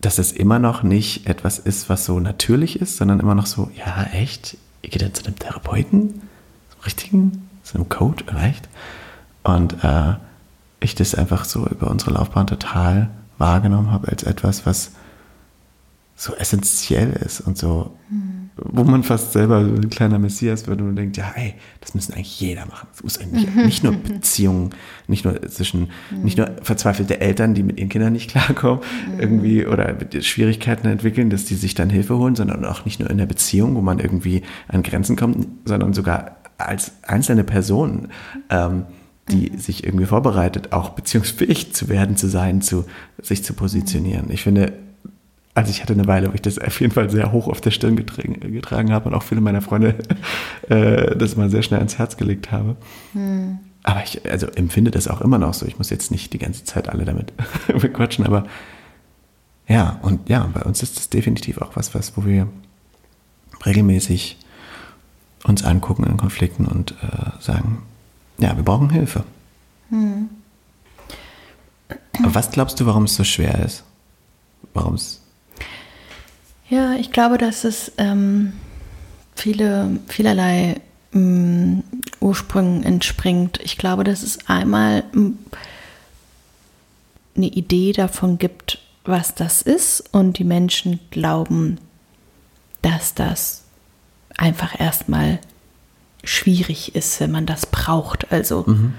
dass 0.00 0.16
das 0.16 0.30
immer 0.30 0.60
noch 0.60 0.84
nicht 0.84 1.26
etwas 1.26 1.58
ist, 1.58 1.88
was 1.88 2.04
so 2.04 2.20
natürlich 2.20 2.80
ist, 2.80 2.98
sondern 2.98 3.18
immer 3.18 3.34
noch 3.34 3.46
so, 3.46 3.72
ja, 3.74 4.04
echt? 4.12 4.56
Ihr 4.82 4.90
geht 4.90 5.02
dann 5.02 5.12
zu 5.12 5.24
einem 5.24 5.36
Therapeuten? 5.36 6.22
Zum 6.70 6.80
richtigen? 6.84 7.48
Zu 7.64 7.74
einem 7.74 7.88
Coach? 7.88 8.24
Echt? 8.40 8.68
Und 9.42 9.82
äh, 9.82 10.14
ich 10.78 10.94
das 10.94 11.16
einfach 11.16 11.44
so 11.44 11.66
über 11.66 11.90
unsere 11.90 12.12
Laufbahn 12.12 12.46
total 12.46 13.08
wahrgenommen 13.38 13.90
habe 13.90 14.06
als 14.08 14.22
etwas, 14.22 14.66
was 14.66 14.92
so 16.14 16.36
essentiell 16.36 17.10
ist 17.12 17.40
und 17.40 17.58
so, 17.58 17.96
mhm. 18.08 18.45
Wo 18.56 18.84
man 18.84 19.02
fast 19.02 19.32
selber 19.32 19.62
so 19.62 19.74
ein 19.74 19.90
kleiner 19.90 20.18
Messias 20.18 20.66
wird 20.66 20.80
und 20.80 20.96
denkt, 20.96 21.18
ja, 21.18 21.30
ey, 21.34 21.54
das 21.80 21.94
müssen 21.94 22.14
eigentlich 22.14 22.40
jeder 22.40 22.64
machen. 22.64 22.88
Es 22.94 23.02
muss 23.02 23.18
eigentlich 23.18 23.54
nicht 23.54 23.84
nur 23.84 23.92
Beziehungen, 23.92 24.70
nicht 25.08 25.26
nur 25.26 25.42
zwischen, 25.42 25.88
mhm. 26.10 26.22
nicht 26.22 26.38
nur 26.38 26.50
verzweifelte 26.62 27.20
Eltern, 27.20 27.52
die 27.52 27.62
mit 27.62 27.78
ihren 27.78 27.90
Kindern 27.90 28.14
nicht 28.14 28.30
klarkommen, 28.30 28.80
mhm. 29.12 29.20
irgendwie 29.20 29.66
oder 29.66 29.94
Schwierigkeiten 30.20 30.86
entwickeln, 30.88 31.28
dass 31.28 31.44
die 31.44 31.54
sich 31.54 31.74
dann 31.74 31.90
Hilfe 31.90 32.16
holen, 32.16 32.34
sondern 32.34 32.64
auch 32.64 32.86
nicht 32.86 32.98
nur 32.98 33.10
in 33.10 33.18
der 33.18 33.26
Beziehung, 33.26 33.74
wo 33.74 33.82
man 33.82 33.98
irgendwie 33.98 34.42
an 34.68 34.82
Grenzen 34.82 35.16
kommt, 35.16 35.46
sondern 35.66 35.92
sogar 35.92 36.36
als 36.56 36.92
einzelne 37.02 37.44
Person. 37.44 38.08
Ähm, 38.48 38.84
die 39.28 39.50
mhm. 39.50 39.58
sich 39.58 39.82
irgendwie 39.82 40.06
vorbereitet, 40.06 40.72
auch 40.72 40.90
beziehungsfähig 40.90 41.74
zu 41.74 41.88
werden, 41.88 42.16
zu 42.16 42.28
sein, 42.28 42.62
zu 42.62 42.84
sich 43.20 43.42
zu 43.42 43.54
positionieren. 43.54 44.30
Ich 44.30 44.44
finde, 44.44 44.72
also 45.56 45.70
ich 45.70 45.80
hatte 45.80 45.94
eine 45.94 46.06
Weile, 46.06 46.28
wo 46.28 46.34
ich 46.34 46.42
das 46.42 46.58
auf 46.58 46.80
jeden 46.82 46.92
Fall 46.92 47.08
sehr 47.08 47.32
hoch 47.32 47.48
auf 47.48 47.62
der 47.62 47.70
Stirn 47.70 47.96
getragen, 47.96 48.40
getragen 48.52 48.92
habe 48.92 49.08
und 49.08 49.14
auch 49.14 49.22
viele 49.22 49.40
meiner 49.40 49.62
Freunde 49.62 49.94
äh, 50.68 51.16
das 51.16 51.34
mal 51.34 51.48
sehr 51.48 51.62
schnell 51.62 51.78
ans 51.78 51.96
Herz 51.96 52.18
gelegt 52.18 52.52
habe. 52.52 52.76
Hm. 53.14 53.58
Aber 53.82 54.02
ich 54.04 54.30
also 54.30 54.48
empfinde 54.48 54.90
das 54.90 55.08
auch 55.08 55.22
immer 55.22 55.38
noch 55.38 55.54
so. 55.54 55.64
Ich 55.64 55.78
muss 55.78 55.88
jetzt 55.88 56.10
nicht 56.10 56.34
die 56.34 56.38
ganze 56.38 56.64
Zeit 56.64 56.90
alle 56.90 57.06
damit 57.06 57.32
bequatschen, 57.80 58.26
aber 58.26 58.46
ja, 59.66 59.98
und 60.02 60.28
ja, 60.28 60.46
bei 60.52 60.60
uns 60.60 60.82
ist 60.82 60.98
das 60.98 61.08
definitiv 61.08 61.62
auch 61.62 61.74
was, 61.74 61.94
was, 61.94 62.14
wo 62.18 62.26
wir 62.26 62.48
regelmäßig 63.64 64.36
uns 65.44 65.64
angucken 65.64 66.04
in 66.04 66.18
Konflikten 66.18 66.66
und 66.66 66.90
äh, 67.02 67.40
sagen, 67.40 67.82
ja, 68.36 68.54
wir 68.56 68.62
brauchen 68.62 68.90
Hilfe. 68.90 69.24
Hm. 69.88 70.28
Was 72.24 72.50
glaubst 72.50 72.78
du, 72.78 72.84
warum 72.84 73.04
es 73.04 73.14
so 73.16 73.24
schwer 73.24 73.64
ist? 73.64 73.84
Warum 74.74 74.94
es 74.94 75.22
ja, 76.68 76.94
ich 76.94 77.12
glaube, 77.12 77.38
dass 77.38 77.64
es 77.64 77.92
ähm, 77.98 78.52
viele, 79.34 79.98
vielerlei 80.08 80.80
ähm, 81.12 81.84
Ursprüngen 82.20 82.82
entspringt. 82.82 83.60
Ich 83.62 83.78
glaube, 83.78 84.04
dass 84.04 84.22
es 84.22 84.48
einmal 84.48 85.04
ähm, 85.14 85.38
eine 87.36 87.46
Idee 87.46 87.92
davon 87.92 88.38
gibt, 88.38 88.78
was 89.04 89.34
das 89.34 89.62
ist 89.62 90.02
und 90.12 90.38
die 90.38 90.44
Menschen 90.44 90.98
glauben, 91.10 91.78
dass 92.82 93.14
das 93.14 93.62
einfach 94.36 94.78
erstmal 94.78 95.38
schwierig 96.24 96.94
ist, 96.94 97.20
wenn 97.20 97.30
man 97.30 97.46
das 97.46 97.66
braucht. 97.66 98.32
Also 98.32 98.64
mhm. 98.66 98.94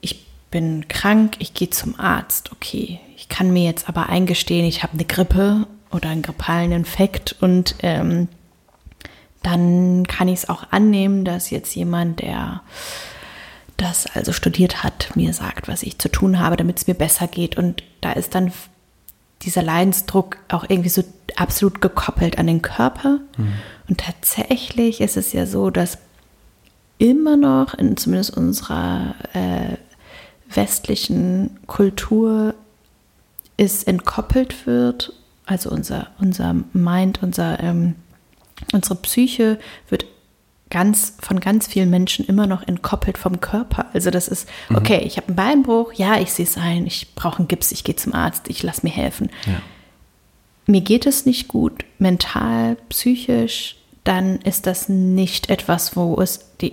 ich 0.00 0.26
bin 0.50 0.88
krank, 0.88 1.36
ich 1.38 1.54
gehe 1.54 1.70
zum 1.70 1.98
Arzt, 1.98 2.52
okay. 2.52 3.00
Ich 3.16 3.28
kann 3.28 3.52
mir 3.52 3.64
jetzt 3.64 3.88
aber 3.88 4.08
eingestehen, 4.08 4.66
ich 4.66 4.82
habe 4.82 4.92
eine 4.92 5.04
Grippe 5.04 5.66
oder 5.96 6.10
einen 6.10 6.22
grippalen 6.22 6.72
Infekt 6.72 7.36
und 7.40 7.74
ähm, 7.82 8.28
dann 9.42 10.06
kann 10.06 10.28
ich 10.28 10.40
es 10.40 10.48
auch 10.48 10.64
annehmen, 10.72 11.24
dass 11.24 11.50
jetzt 11.50 11.74
jemand, 11.74 12.20
der 12.20 12.62
das 13.76 14.06
also 14.06 14.32
studiert 14.32 14.82
hat, 14.82 15.14
mir 15.14 15.32
sagt, 15.32 15.68
was 15.68 15.82
ich 15.82 15.98
zu 15.98 16.08
tun 16.08 16.40
habe, 16.40 16.56
damit 16.56 16.78
es 16.78 16.86
mir 16.86 16.94
besser 16.94 17.28
geht. 17.28 17.56
Und 17.56 17.82
da 18.00 18.12
ist 18.12 18.34
dann 18.34 18.52
dieser 19.42 19.62
Leidensdruck 19.62 20.38
auch 20.48 20.64
irgendwie 20.68 20.88
so 20.88 21.04
absolut 21.36 21.80
gekoppelt 21.80 22.38
an 22.38 22.46
den 22.48 22.62
Körper. 22.62 23.20
Mhm. 23.36 23.52
Und 23.88 24.00
tatsächlich 24.00 25.00
ist 25.00 25.16
es 25.16 25.32
ja 25.32 25.46
so, 25.46 25.70
dass 25.70 25.98
immer 26.98 27.36
noch 27.36 27.74
in 27.74 27.96
zumindest 27.96 28.36
unserer 28.36 29.14
äh, 29.34 29.76
westlichen 30.52 31.58
Kultur 31.66 32.54
es 33.56 33.84
entkoppelt 33.84 34.66
wird 34.66 35.12
also 35.46 35.70
unser, 35.70 36.08
unser 36.18 36.54
Mind, 36.72 37.22
unser, 37.22 37.60
ähm, 37.60 37.94
unsere 38.72 38.96
Psyche 38.96 39.58
wird 39.88 40.06
ganz 40.68 41.14
von 41.20 41.38
ganz 41.38 41.68
vielen 41.68 41.90
Menschen 41.90 42.26
immer 42.26 42.48
noch 42.48 42.66
entkoppelt 42.66 43.18
vom 43.18 43.40
Körper. 43.40 43.86
Also 43.92 44.10
das 44.10 44.26
ist, 44.26 44.48
mhm. 44.68 44.76
okay, 44.76 44.98
ich 45.04 45.16
habe 45.16 45.28
einen 45.28 45.36
Beinbruch, 45.36 45.92
ja, 45.92 46.20
ich 46.20 46.32
sehe 46.32 46.44
es 46.44 46.56
ein, 46.56 46.86
ich 46.86 47.14
brauche 47.14 47.38
einen 47.38 47.48
Gips, 47.48 47.70
ich 47.70 47.84
gehe 47.84 47.96
zum 47.96 48.12
Arzt, 48.12 48.48
ich 48.48 48.62
lasse 48.62 48.80
mir 48.82 48.92
helfen. 48.92 49.30
Ja. 49.46 49.62
Mir 50.66 50.80
geht 50.80 51.06
es 51.06 51.26
nicht 51.26 51.46
gut, 51.46 51.84
mental, 52.00 52.76
psychisch, 52.88 53.76
dann 54.02 54.40
ist 54.40 54.66
das 54.66 54.88
nicht 54.88 55.48
etwas, 55.48 55.96
wo 55.96 56.20
es, 56.20 56.56
die 56.60 56.72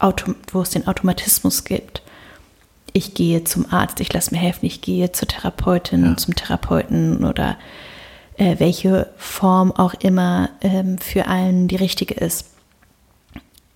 Auto, 0.00 0.34
wo 0.52 0.62
es 0.62 0.70
den 0.70 0.88
Automatismus 0.88 1.62
gibt. 1.62 2.02
Ich 2.92 3.14
gehe 3.14 3.44
zum 3.44 3.72
Arzt, 3.72 4.00
ich 4.00 4.12
lasse 4.12 4.34
mir 4.34 4.40
helfen, 4.40 4.66
ich 4.66 4.80
gehe 4.80 5.12
zur 5.12 5.28
Therapeutin, 5.28 6.04
ja. 6.04 6.16
zum 6.16 6.34
Therapeuten 6.34 7.24
oder 7.24 7.56
äh, 8.38 8.58
welche 8.58 9.10
Form 9.16 9.72
auch 9.72 9.94
immer 9.94 10.50
ähm, 10.60 10.98
für 10.98 11.26
einen 11.26 11.68
die 11.68 11.76
richtige 11.76 12.14
ist. 12.14 12.46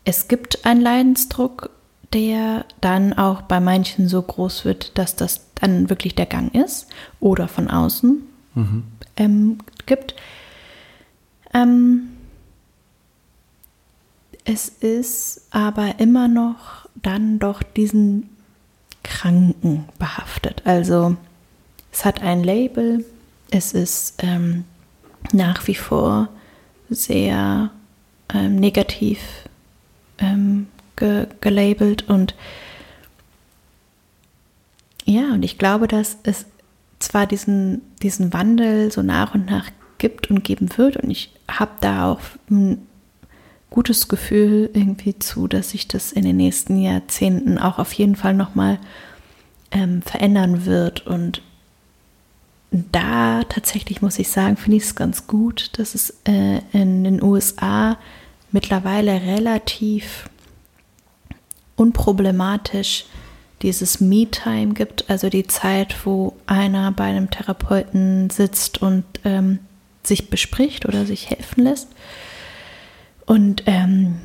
Es 0.04 0.28
gibt 0.28 0.64
einen 0.64 0.80
Leidensdruck, 0.80 1.70
der 2.12 2.64
dann 2.80 3.12
auch 3.12 3.42
bei 3.42 3.60
manchen 3.60 4.08
so 4.08 4.22
groß 4.22 4.64
wird, 4.64 4.96
dass 4.98 5.16
das 5.16 5.42
dann 5.56 5.90
wirklich 5.90 6.14
der 6.14 6.26
Gang 6.26 6.54
ist 6.54 6.86
oder 7.20 7.48
von 7.48 7.68
außen 7.68 8.22
mhm. 8.54 8.84
ähm, 9.16 9.58
gibt. 9.86 10.14
Ähm, 11.54 12.08
es 14.44 14.68
ist 14.68 15.42
aber 15.50 15.98
immer 15.98 16.28
noch 16.28 16.88
dann 16.94 17.38
doch 17.38 17.62
diesen 17.62 18.28
Kranken 19.02 19.84
behaftet. 19.98 20.62
Also 20.64 21.16
es 21.92 22.04
hat 22.04 22.22
ein 22.22 22.42
Label, 22.42 23.04
es 23.52 23.72
ist 23.72 24.14
ähm, 24.18 24.64
nach 25.32 25.66
wie 25.68 25.74
vor 25.74 26.28
sehr 26.88 27.70
ähm, 28.32 28.56
negativ 28.56 29.20
ähm, 30.18 30.66
ge 30.96 31.26
gelabelt 31.40 32.08
und 32.08 32.34
ja, 35.04 35.32
und 35.32 35.44
ich 35.44 35.58
glaube, 35.58 35.88
dass 35.88 36.16
es 36.22 36.46
zwar 36.98 37.26
diesen, 37.26 37.82
diesen 38.02 38.32
Wandel 38.32 38.90
so 38.92 39.02
nach 39.02 39.34
und 39.34 39.46
nach 39.46 39.68
gibt 39.98 40.30
und 40.30 40.44
geben 40.44 40.68
wird 40.76 40.96
und 40.96 41.10
ich 41.10 41.32
habe 41.48 41.72
da 41.80 42.10
auch 42.10 42.20
ein 42.50 42.86
gutes 43.68 44.08
Gefühl 44.08 44.70
irgendwie 44.72 45.18
zu, 45.18 45.46
dass 45.48 45.70
sich 45.70 45.88
das 45.88 46.12
in 46.12 46.24
den 46.24 46.36
nächsten 46.36 46.78
Jahrzehnten 46.78 47.58
auch 47.58 47.78
auf 47.78 47.92
jeden 47.92 48.16
Fall 48.16 48.34
nochmal 48.34 48.78
ähm, 49.70 50.02
verändern 50.02 50.64
wird 50.64 51.06
und 51.06 51.42
da 52.72 53.44
tatsächlich 53.44 54.00
muss 54.00 54.18
ich 54.18 54.30
sagen, 54.30 54.56
finde 54.56 54.78
ich 54.78 54.84
es 54.84 54.94
ganz 54.94 55.26
gut, 55.26 55.70
dass 55.78 55.94
es 55.94 56.14
äh, 56.24 56.60
in 56.72 57.04
den 57.04 57.22
USA 57.22 57.98
mittlerweile 58.50 59.12
relativ 59.12 60.30
unproblematisch 61.76 63.04
dieses 63.60 64.00
Me-Time 64.00 64.72
gibt, 64.72 65.08
also 65.10 65.28
die 65.28 65.46
Zeit, 65.46 66.06
wo 66.06 66.34
einer 66.46 66.92
bei 66.92 67.04
einem 67.04 67.30
Therapeuten 67.30 68.30
sitzt 68.30 68.80
und 68.80 69.04
ähm, 69.24 69.58
sich 70.02 70.30
bespricht 70.30 70.86
oder 70.86 71.06
sich 71.06 71.30
helfen 71.30 71.64
lässt. 71.64 71.88
Und 73.26 73.64
ähm, 73.66 74.16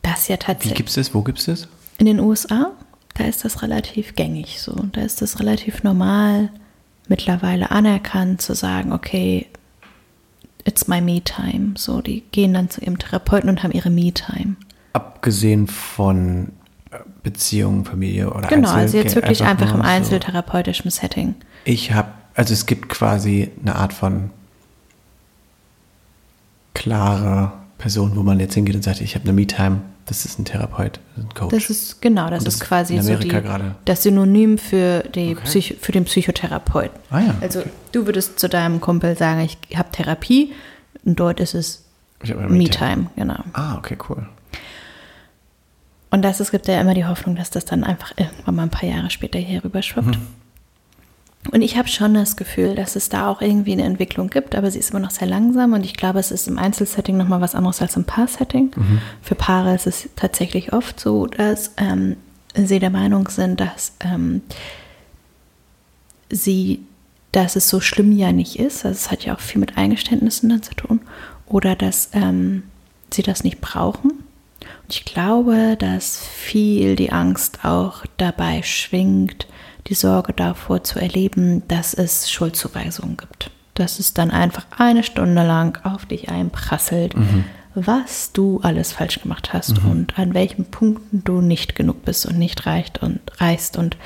das 0.00 0.28
ja 0.28 0.38
tatsächlich. 0.38 0.72
Wie 0.72 0.76
gibt 0.76 0.88
es 0.88 0.94
das? 0.96 1.14
Wo 1.14 1.22
gibt 1.22 1.38
es 1.38 1.44
das? 1.44 1.68
In 1.98 2.06
den 2.06 2.18
USA. 2.18 2.72
Da 3.14 3.24
ist 3.24 3.44
das 3.44 3.62
relativ 3.62 4.14
gängig 4.14 4.60
so. 4.60 4.72
Da 4.92 5.02
ist 5.02 5.20
das 5.20 5.38
relativ 5.38 5.82
normal 5.82 6.48
mittlerweile 7.12 7.70
anerkannt, 7.70 8.40
zu 8.40 8.54
sagen, 8.54 8.90
okay, 8.90 9.46
it's 10.64 10.88
my 10.88 11.02
me-time. 11.02 11.74
So, 11.76 12.00
die 12.00 12.22
gehen 12.32 12.54
dann 12.54 12.70
zu 12.70 12.80
ihrem 12.80 12.98
Therapeuten 12.98 13.50
und 13.50 13.62
haben 13.62 13.72
ihre 13.72 13.90
me-time. 13.90 14.56
Abgesehen 14.94 15.66
von 15.66 16.52
äh, 16.90 17.00
Beziehungen, 17.22 17.84
Familie 17.84 18.30
oder 18.30 18.48
Genau, 18.48 18.70
Einzel 18.70 18.80
also 18.80 18.96
jetzt 18.96 19.14
wirklich 19.14 19.44
einfach, 19.44 19.66
nur 19.66 19.74
im 19.74 19.82
so. 19.82 19.88
einzeltherapeutischen 19.88 20.90
Setting. 20.90 21.34
Ich 21.66 21.92
habe, 21.92 22.08
also 22.34 22.54
es 22.54 22.64
gibt 22.64 22.88
quasi 22.88 23.50
eine 23.60 23.76
Art 23.76 23.92
von 23.92 24.30
klare 26.72 27.52
Person, 27.82 28.12
wo 28.14 28.22
man 28.22 28.38
jetzt 28.38 28.54
hingeht 28.54 28.76
und 28.76 28.82
sagt, 28.84 29.00
ich 29.00 29.16
habe 29.16 29.24
eine 29.24 29.32
Me-Time, 29.32 29.80
das 30.06 30.24
ist 30.24 30.38
ein 30.38 30.44
Therapeut, 30.44 31.00
ein 31.16 31.28
Coach. 31.34 31.52
Das 31.52 31.68
ist, 31.68 32.00
genau, 32.00 32.30
das 32.30 32.44
das 32.44 32.54
ist 32.54 32.60
quasi 32.60 32.96
so 33.00 33.16
die, 33.16 33.32
das 33.84 34.04
Synonym 34.04 34.56
für, 34.56 35.00
die 35.12 35.32
Okay. 35.32 35.40
Psych 35.44 35.76
für 35.80 35.90
den 35.90 36.04
Psychotherapeuten. 36.04 36.96
ah 37.10 37.18
ja, 37.20 37.34
Also 37.40 37.64
du 37.90 38.06
würdest 38.06 38.38
zu 38.38 38.48
deinem 38.48 38.80
Kumpel 38.80 39.16
sagen, 39.16 39.40
ich 39.40 39.76
habe 39.76 39.90
Therapie 39.90 40.52
und 41.04 41.18
dort 41.18 41.40
ist 41.40 41.54
es 41.54 41.84
Me-Time. 42.22 43.10
Genau. 43.16 43.40
Ah, 43.52 43.76
okay, 43.78 43.98
cool. 44.08 44.28
Und 46.10 46.22
das, 46.22 46.38
es 46.38 46.52
gibt 46.52 46.68
ja 46.68 46.80
immer 46.80 46.94
die 46.94 47.04
Hoffnung, 47.06 47.34
dass 47.34 47.50
das 47.50 47.64
dann 47.64 47.82
einfach 47.82 48.12
irgendwann 48.16 48.54
mal 48.54 48.62
ein 48.62 48.70
paar 48.70 48.88
Jahre 48.88 49.10
später 49.10 49.40
hier 49.40 49.64
rüber 49.64 49.82
schwappt. 49.82 50.18
Und 51.50 51.62
ich 51.62 51.76
habe 51.76 51.88
schon 51.88 52.14
das 52.14 52.36
Gefühl, 52.36 52.76
dass 52.76 52.94
es 52.94 53.08
da 53.08 53.28
auch 53.28 53.42
irgendwie 53.42 53.72
eine 53.72 53.82
Entwicklung 53.82 54.30
gibt, 54.30 54.54
aber 54.54 54.70
sie 54.70 54.78
ist 54.78 54.90
immer 54.90 55.00
noch 55.00 55.10
sehr 55.10 55.26
langsam 55.26 55.72
und 55.72 55.84
ich 55.84 55.94
glaube, 55.94 56.20
es 56.20 56.30
ist 56.30 56.46
im 56.46 56.56
Einzelsetting 56.56 57.16
nochmal 57.16 57.40
was 57.40 57.56
anderes 57.56 57.82
als 57.82 57.96
im 57.96 58.04
Paar-Setting. 58.04 58.70
Für 59.22 59.34
Paare 59.34 59.74
ist 59.74 59.88
es 59.88 60.08
tatsächlich 60.14 60.72
oft 60.72 61.00
so, 61.00 61.26
dass 61.26 61.72
ähm, 61.78 62.16
sie 62.54 62.78
der 62.78 62.90
Meinung 62.90 63.28
sind, 63.28 63.60
dass 63.60 63.92
ähm, 64.00 64.42
sie, 66.30 66.84
dass 67.32 67.56
es 67.56 67.68
so 67.68 67.80
schlimm 67.80 68.12
ja 68.12 68.32
nicht 68.32 68.58
ist. 68.58 68.84
Also 68.84 68.96
es 68.96 69.10
hat 69.10 69.24
ja 69.24 69.34
auch 69.34 69.40
viel 69.40 69.60
mit 69.60 69.76
Eingeständnissen 69.76 70.48
dann 70.48 70.62
zu 70.62 70.74
tun. 70.74 71.00
Oder 71.46 71.76
dass 71.76 72.10
ähm, 72.12 72.62
sie 73.10 73.22
das 73.22 73.44
nicht 73.44 73.60
brauchen. 73.60 74.10
Und 74.10 74.90
ich 74.90 75.04
glaube, 75.04 75.76
dass 75.78 76.18
viel 76.18 76.96
die 76.96 77.12
Angst 77.12 77.64
auch 77.64 78.04
dabei 78.16 78.62
schwingt, 78.62 79.46
die 79.88 79.94
Sorge 79.94 80.32
davor 80.32 80.84
zu 80.84 80.98
erleben, 81.00 81.66
dass 81.68 81.94
es 81.94 82.30
Schuldzuweisungen 82.30 83.16
gibt. 83.16 83.50
Dass 83.74 83.98
es 83.98 84.14
dann 84.14 84.30
einfach 84.30 84.66
eine 84.76 85.02
Stunde 85.02 85.42
lang 85.44 85.78
auf 85.84 86.06
dich 86.06 86.28
einprasselt, 86.28 87.14
was 87.74 88.32
du 88.32 88.60
alles 88.62 88.92
falsch 88.92 89.20
gemacht 89.22 89.52
hast 89.52 89.78
und 89.84 90.18
an 90.18 90.34
welchen 90.34 90.66
Punkten 90.66 91.24
du 91.24 91.40
nicht 91.40 91.74
genug 91.74 92.04
bist 92.04 92.26
und 92.26 92.38
nicht 92.38 92.66
reicht 92.66 93.02
und 93.02 93.20
reichst 93.38 93.78
und 93.78 93.96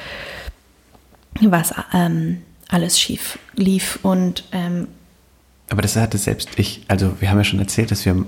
was 1.40 1.74
ähm, 1.92 2.42
alles 2.68 2.98
schief 2.98 3.38
lief. 3.54 3.98
Und 4.02 4.44
ähm, 4.52 4.88
Aber 5.68 5.82
das 5.82 5.96
hatte 5.96 6.16
selbst 6.16 6.50
ich, 6.58 6.82
also 6.88 7.20
wir 7.20 7.30
haben 7.30 7.38
ja 7.38 7.44
schon 7.44 7.58
erzählt, 7.58 7.90
dass 7.90 8.04
wir, 8.04 8.24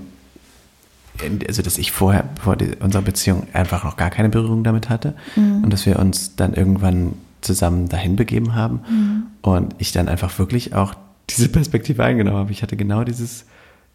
also 1.47 1.61
dass 1.61 1.77
ich 1.77 1.91
vorher, 1.91 2.25
vor 2.41 2.57
unserer 2.81 3.01
Beziehung 3.01 3.47
einfach 3.53 3.85
noch 3.85 3.95
gar 3.95 4.09
keine 4.09 4.29
Berührung 4.29 4.63
damit 4.63 4.89
hatte 4.89 5.15
und 5.35 5.69
dass 5.71 5.85
wir 5.85 5.99
uns 5.99 6.35
dann 6.35 6.53
irgendwann 6.53 7.13
zusammen 7.41 7.89
dahin 7.89 8.15
begeben 8.15 8.55
haben 8.55 9.31
und 9.41 9.75
ich 9.77 9.91
dann 9.91 10.07
einfach 10.07 10.37
wirklich 10.39 10.73
auch 10.75 10.93
diese 11.29 11.49
Perspektive 11.49 12.03
eingenommen 12.03 12.37
habe. 12.37 12.51
Ich 12.51 12.61
hatte 12.63 12.75
genau 12.77 13.03
dieses 13.03 13.45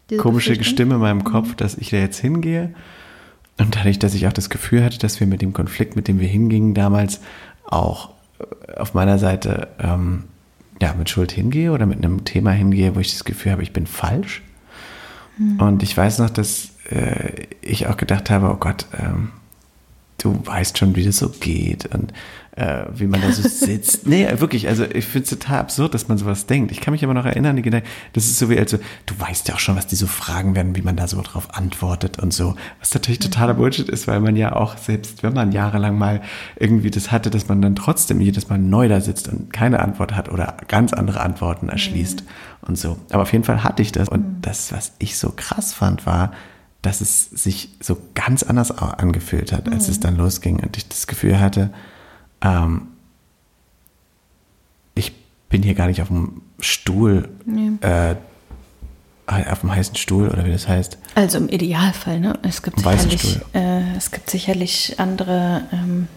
Diese 0.09 0.21
komische? 0.21 0.63
Stimme 0.63 0.95
in 0.95 1.01
meinem 1.01 1.23
Kopf, 1.23 1.55
dass 1.55 1.77
ich 1.77 1.89
da 1.89 1.97
jetzt 1.97 2.19
hingehe 2.19 2.73
und 3.57 3.75
dadurch, 3.75 3.99
dass 3.99 4.13
ich 4.13 4.27
auch 4.27 4.33
das 4.33 4.49
Gefühl 4.49 4.83
hatte, 4.83 4.99
dass 4.99 5.19
wir 5.19 5.27
mit 5.27 5.41
dem 5.41 5.53
Konflikt, 5.53 5.95
mit 5.95 6.07
dem 6.07 6.19
wir 6.19 6.27
hingingen 6.27 6.73
damals, 6.73 7.21
auch 7.65 8.11
äh, 8.39 8.73
auf 8.75 8.93
meiner 8.93 9.19
Seite 9.19 9.69
ähm, 9.79 10.25
ja, 10.81 10.93
mit 10.93 11.09
Schuld 11.09 11.31
hingehe 11.31 11.71
oder 11.71 11.85
mit 11.85 12.03
einem 12.03 12.25
Thema 12.25 12.51
hingehe, 12.51 12.95
wo 12.95 12.99
ich 12.99 13.11
das 13.11 13.23
Gefühl 13.23 13.53
habe, 13.53 13.63
ich 13.63 13.73
bin 13.73 13.87
falsch. 13.87 14.41
Und 15.57 15.83
ich 15.83 15.97
weiß 15.97 16.19
noch, 16.19 16.29
dass 16.29 16.69
äh, 16.89 17.47
ich 17.61 17.87
auch 17.87 17.97
gedacht 17.97 18.29
habe, 18.29 18.49
oh 18.51 18.55
Gott, 18.55 18.87
ähm, 18.97 19.31
du 20.17 20.39
weißt 20.45 20.77
schon, 20.77 20.95
wie 20.95 21.03
das 21.03 21.17
so 21.17 21.27
geht 21.29 21.87
und 21.87 22.13
äh, 22.55 22.85
wie 22.93 23.07
man 23.07 23.21
da 23.21 23.31
so 23.31 23.47
sitzt. 23.47 24.07
nee, 24.07 24.27
wirklich, 24.37 24.67
also 24.67 24.85
ich 24.85 25.05
finde 25.05 25.23
es 25.25 25.29
total 25.29 25.59
absurd, 25.59 25.93
dass 25.93 26.07
man 26.07 26.17
sowas 26.17 26.45
denkt. 26.45 26.71
Ich 26.71 26.79
kann 26.79 26.93
mich 26.93 27.03
aber 27.03 27.13
noch 27.13 27.25
erinnern, 27.25 27.55
die 27.55 27.61
Gedanken, 27.61 27.87
das 28.13 28.25
ist 28.25 28.39
so 28.39 28.49
wie, 28.49 28.57
also, 28.57 28.77
du 29.05 29.19
weißt 29.19 29.47
ja 29.49 29.55
auch 29.55 29.59
schon, 29.59 29.75
was 29.75 29.87
die 29.87 29.95
so 29.95 30.07
fragen 30.07 30.55
werden, 30.55 30.75
wie 30.75 30.81
man 30.81 30.95
da 30.95 31.07
so 31.07 31.21
drauf 31.21 31.49
antwortet 31.53 32.19
und 32.19 32.33
so. 32.33 32.55
Was 32.79 32.93
natürlich 32.93 33.19
totaler 33.19 33.55
Bullshit 33.55 33.89
ist, 33.89 34.07
weil 34.07 34.21
man 34.21 34.35
ja 34.35 34.55
auch, 34.55 34.77
selbst 34.77 35.21
wenn 35.23 35.33
man 35.33 35.51
jahrelang 35.51 35.97
mal 35.97 36.21
irgendwie 36.57 36.91
das 36.91 37.11
hatte, 37.11 37.29
dass 37.29 37.47
man 37.49 37.61
dann 37.61 37.75
trotzdem 37.75 38.21
jedes 38.21 38.47
Mal 38.49 38.57
neu 38.57 38.87
da 38.87 39.01
sitzt 39.01 39.27
und 39.27 39.51
keine 39.51 39.81
Antwort 39.81 40.15
hat 40.15 40.31
oder 40.31 40.55
ganz 40.67 40.93
andere 40.93 41.21
Antworten 41.21 41.67
erschließt 41.67 42.23
und 42.61 42.77
so. 42.77 42.97
Aber 43.11 43.23
auf 43.23 43.33
jeden 43.33 43.43
Fall 43.43 43.63
hatte 43.63 43.81
ich 43.81 43.91
das. 43.91 44.07
Und 44.07 44.41
das, 44.41 44.71
was 44.71 44.93
ich 44.99 45.17
so 45.17 45.33
krass 45.35 45.73
fand, 45.73 46.05
war, 46.05 46.31
dass 46.81 47.01
es 47.01 47.29
sich 47.31 47.75
so 47.81 47.97
ganz 48.13 48.43
anders 48.43 48.71
angefühlt 48.71 49.51
hat, 49.51 49.67
als 49.71 49.89
es 49.89 49.99
dann 49.99 50.15
losging 50.15 50.59
und 50.59 50.77
ich 50.77 50.87
das 50.87 51.07
Gefühl 51.07 51.39
hatte, 51.39 51.71
ähm, 52.45 52.87
ich 54.93 55.11
bin 55.49 55.63
hier 55.63 55.73
gar 55.73 55.87
nicht 55.87 56.01
auf 56.01 56.07
dem 56.09 56.41
Stuhl, 56.59 57.29
äh, 57.81 58.15
auf 59.27 59.59
dem 59.61 59.75
heißen 59.75 59.95
Stuhl 59.95 60.29
oder 60.29 60.45
wie 60.45 60.51
das 60.51 60.67
heißt. 60.67 60.97
also 61.15 61.37
im 61.39 61.49
Idealfall, 61.49 62.19
ne? 62.19 62.37
Es 62.43 62.61
gibt 62.61 62.79
sicherlich, 62.79 63.21
Stuhl. 63.21 63.41
äh, 63.53 63.97
es 63.97 64.11
gibt 64.11 64.29
sicherlich 64.29 64.95
andere 64.99 65.63
ähm, 65.73 66.07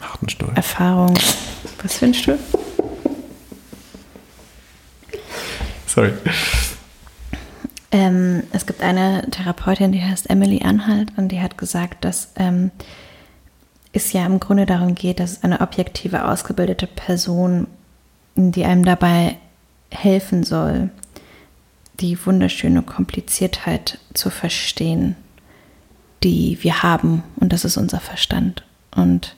Harten 0.00 0.28
Stuhl. 0.28 0.50
Erfahrungen. 0.54 1.18
Was 1.82 1.96
für 1.96 2.06
ein 2.06 2.14
Stuhl? 2.14 2.38
Sorry. 5.86 6.12
Ähm, 7.90 8.44
es 8.52 8.66
gibt 8.66 8.80
eine 8.82 9.28
Therapeutin, 9.30 9.92
die 9.92 10.02
heißt 10.02 10.30
Emily 10.30 10.62
Anhalt 10.62 11.10
und 11.16 11.28
die 11.28 11.40
hat 11.40 11.58
gesagt, 11.58 12.04
dass 12.04 12.30
ähm, 12.36 12.70
es 13.92 14.12
ja 14.12 14.24
im 14.26 14.40
Grunde 14.40 14.66
darum 14.66 14.94
geht, 14.94 15.20
dass 15.20 15.32
es 15.32 15.44
eine 15.44 15.60
objektive, 15.60 16.24
ausgebildete 16.26 16.86
Person, 16.86 17.66
die 18.34 18.64
einem 18.64 18.84
dabei 18.84 19.36
helfen 19.90 20.44
soll, 20.44 20.90
die 22.00 22.24
wunderschöne 22.24 22.82
Kompliziertheit 22.82 23.98
zu 24.14 24.30
verstehen, 24.30 25.16
die 26.22 26.58
wir 26.62 26.82
haben. 26.82 27.22
Und 27.36 27.52
das 27.52 27.64
ist 27.64 27.76
unser 27.76 28.00
Verstand. 28.00 28.64
Und 28.96 29.36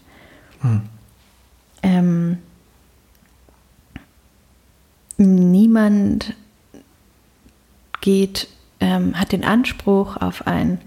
ähm, 1.82 2.38
niemand 5.16 6.34
geht, 8.00 8.48
ähm, 8.80 9.18
hat 9.18 9.32
den 9.32 9.44
Anspruch, 9.44 10.16
auf 10.16 10.46
ein, 10.46 10.80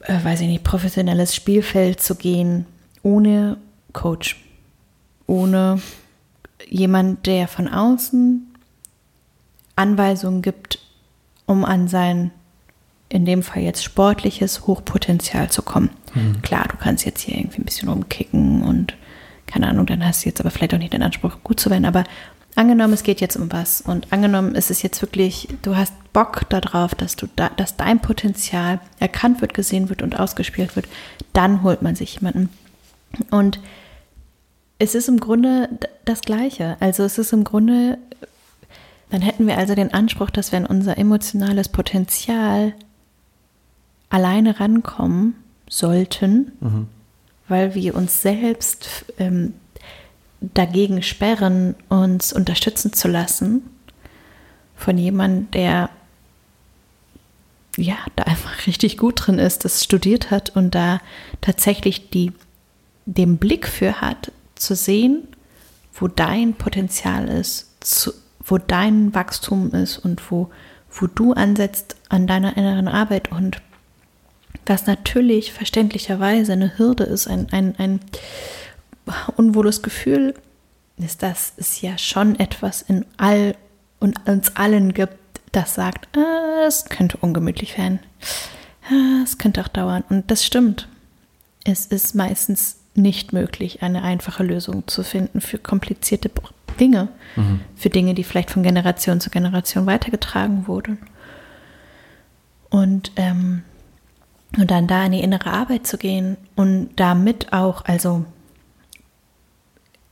äh, 0.00 0.22
weiß 0.22 0.40
ich 0.40 0.48
nicht, 0.48 0.64
professionelles 0.64 1.34
Spielfeld 1.34 2.00
zu 2.00 2.14
gehen, 2.14 2.66
ohne 3.02 3.56
Coach, 3.92 4.36
ohne 5.26 5.80
jemand, 6.68 7.26
der 7.26 7.48
von 7.48 7.68
außen 7.68 8.46
Anweisungen 9.76 10.42
gibt, 10.42 10.78
um 11.46 11.64
an 11.64 11.88
sein, 11.88 12.30
in 13.08 13.24
dem 13.24 13.42
Fall 13.42 13.62
jetzt 13.62 13.84
sportliches 13.84 14.66
Hochpotenzial 14.66 15.50
zu 15.50 15.62
kommen. 15.62 15.90
Klar, 16.42 16.66
du 16.68 16.76
kannst 16.76 17.04
jetzt 17.04 17.20
hier 17.20 17.36
irgendwie 17.36 17.60
ein 17.60 17.64
bisschen 17.64 17.88
rumkicken 17.88 18.62
und 18.62 18.96
keine 19.46 19.68
Ahnung, 19.68 19.86
dann 19.86 20.04
hast 20.04 20.24
du 20.24 20.28
jetzt 20.28 20.40
aber 20.40 20.50
vielleicht 20.50 20.74
auch 20.74 20.78
nicht 20.78 20.92
den 20.92 21.02
Anspruch, 21.02 21.36
gut 21.44 21.60
zu 21.60 21.70
werden, 21.70 21.84
aber 21.84 22.02
angenommen, 22.56 22.94
es 22.94 23.02
geht 23.02 23.20
jetzt 23.20 23.36
um 23.36 23.52
was 23.52 23.80
und 23.80 24.12
angenommen, 24.12 24.54
es 24.54 24.70
ist 24.70 24.82
jetzt 24.82 25.00
wirklich, 25.02 25.48
du 25.62 25.76
hast 25.76 25.94
Bock 26.12 26.48
darauf, 26.48 26.94
dass 26.94 27.16
du 27.16 27.28
da, 27.36 27.50
dass 27.50 27.76
dein 27.76 28.00
Potenzial 28.00 28.80
erkannt 28.98 29.40
wird, 29.40 29.54
gesehen 29.54 29.88
wird 29.88 30.02
und 30.02 30.18
ausgespielt 30.18 30.76
wird, 30.76 30.86
dann 31.32 31.62
holt 31.62 31.82
man 31.82 31.94
sich 31.94 32.14
jemanden. 32.16 32.48
Und 33.30 33.60
es 34.78 34.94
ist 34.94 35.08
im 35.08 35.20
Grunde 35.20 35.68
das 36.04 36.20
Gleiche. 36.22 36.76
Also 36.80 37.04
es 37.04 37.18
ist 37.18 37.32
im 37.32 37.44
Grunde, 37.44 37.98
dann 39.10 39.22
hätten 39.22 39.46
wir 39.46 39.56
also 39.58 39.74
den 39.74 39.94
Anspruch, 39.94 40.30
dass 40.30 40.52
wir 40.52 40.58
an 40.58 40.66
unser 40.66 40.98
emotionales 40.98 41.68
Potenzial 41.68 42.74
alleine 44.08 44.60
rankommen 44.60 45.34
sollten, 45.68 46.52
weil 47.48 47.74
wir 47.74 47.94
uns 47.94 48.22
selbst 48.22 49.06
ähm, 49.18 49.54
dagegen 50.54 51.02
sperren, 51.02 51.74
uns 51.88 52.32
unterstützen 52.32 52.92
zu 52.92 53.08
lassen 53.08 53.62
von 54.76 54.98
jemandem, 54.98 55.50
der 55.52 55.90
ja 57.76 57.96
da 58.16 58.24
einfach 58.24 58.66
richtig 58.66 58.96
gut 58.96 59.26
drin 59.26 59.38
ist, 59.38 59.64
das 59.64 59.84
studiert 59.84 60.30
hat 60.30 60.50
und 60.50 60.74
da 60.74 61.00
tatsächlich 61.40 62.10
die, 62.10 62.32
den 63.04 63.38
Blick 63.38 63.66
für 63.68 64.00
hat, 64.00 64.32
zu 64.54 64.74
sehen, 64.74 65.28
wo 65.94 66.08
dein 66.08 66.54
Potenzial 66.54 67.28
ist, 67.28 67.76
zu, 67.80 68.12
wo 68.44 68.58
dein 68.58 69.14
Wachstum 69.14 69.72
ist 69.72 69.98
und 69.98 70.30
wo, 70.30 70.50
wo 70.90 71.06
du 71.06 71.32
ansetzt 71.32 71.96
an 72.08 72.26
deiner 72.26 72.56
inneren 72.56 72.88
Arbeit 72.88 73.30
und 73.30 73.60
was 74.64 74.86
natürlich 74.86 75.52
verständlicherweise 75.52 76.52
eine 76.52 76.78
Hürde 76.78 77.04
ist, 77.04 77.28
ein, 77.28 77.48
ein, 77.52 77.74
ein 77.78 78.00
unwohles 79.36 79.82
Gefühl, 79.82 80.34
ist, 80.98 81.22
dass 81.22 81.52
es 81.56 81.80
ja 81.82 81.98
schon 81.98 82.38
etwas 82.38 82.82
in 82.82 83.04
all 83.16 83.54
und 84.00 84.28
uns 84.28 84.56
allen 84.56 84.94
gibt, 84.94 85.16
das 85.52 85.74
sagt, 85.74 86.16
ah, 86.16 86.66
es 86.66 86.86
könnte 86.86 87.18
ungemütlich 87.18 87.78
werden. 87.78 88.00
Ah, 88.90 89.22
es 89.22 89.38
könnte 89.38 89.62
auch 89.62 89.68
dauern. 89.68 90.04
Und 90.08 90.30
das 90.30 90.44
stimmt. 90.44 90.88
Es 91.64 91.86
ist 91.86 92.14
meistens 92.14 92.78
nicht 92.94 93.32
möglich, 93.32 93.82
eine 93.82 94.02
einfache 94.02 94.42
Lösung 94.42 94.86
zu 94.86 95.02
finden 95.02 95.40
für 95.40 95.58
komplizierte 95.58 96.30
Dinge, 96.78 97.08
mhm. 97.36 97.60
für 97.74 97.90
Dinge, 97.90 98.14
die 98.14 98.24
vielleicht 98.24 98.50
von 98.50 98.62
Generation 98.62 99.20
zu 99.20 99.30
Generation 99.30 99.86
weitergetragen 99.86 100.66
wurden. 100.66 100.98
Und, 102.70 103.12
ähm, 103.16 103.62
und 104.56 104.70
dann 104.70 104.86
da 104.86 105.04
in 105.04 105.12
die 105.12 105.20
innere 105.20 105.50
Arbeit 105.50 105.86
zu 105.86 105.98
gehen 105.98 106.36
und 106.54 106.90
damit 106.96 107.52
auch, 107.52 107.84
also 107.84 108.24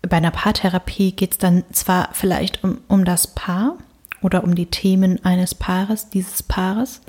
bei 0.08 0.16
einer 0.16 0.30
Paartherapie 0.30 1.12
geht 1.12 1.32
es 1.32 1.38
dann 1.38 1.64
zwar 1.72 2.10
vielleicht 2.12 2.64
um, 2.64 2.78
um 2.88 3.04
das 3.04 3.28
Paar 3.28 3.76
oder 4.22 4.44
um 4.44 4.54
die 4.54 4.66
Themen 4.66 5.24
eines 5.24 5.54
Paares, 5.54 6.10
dieses 6.10 6.42
Paares, 6.42 7.00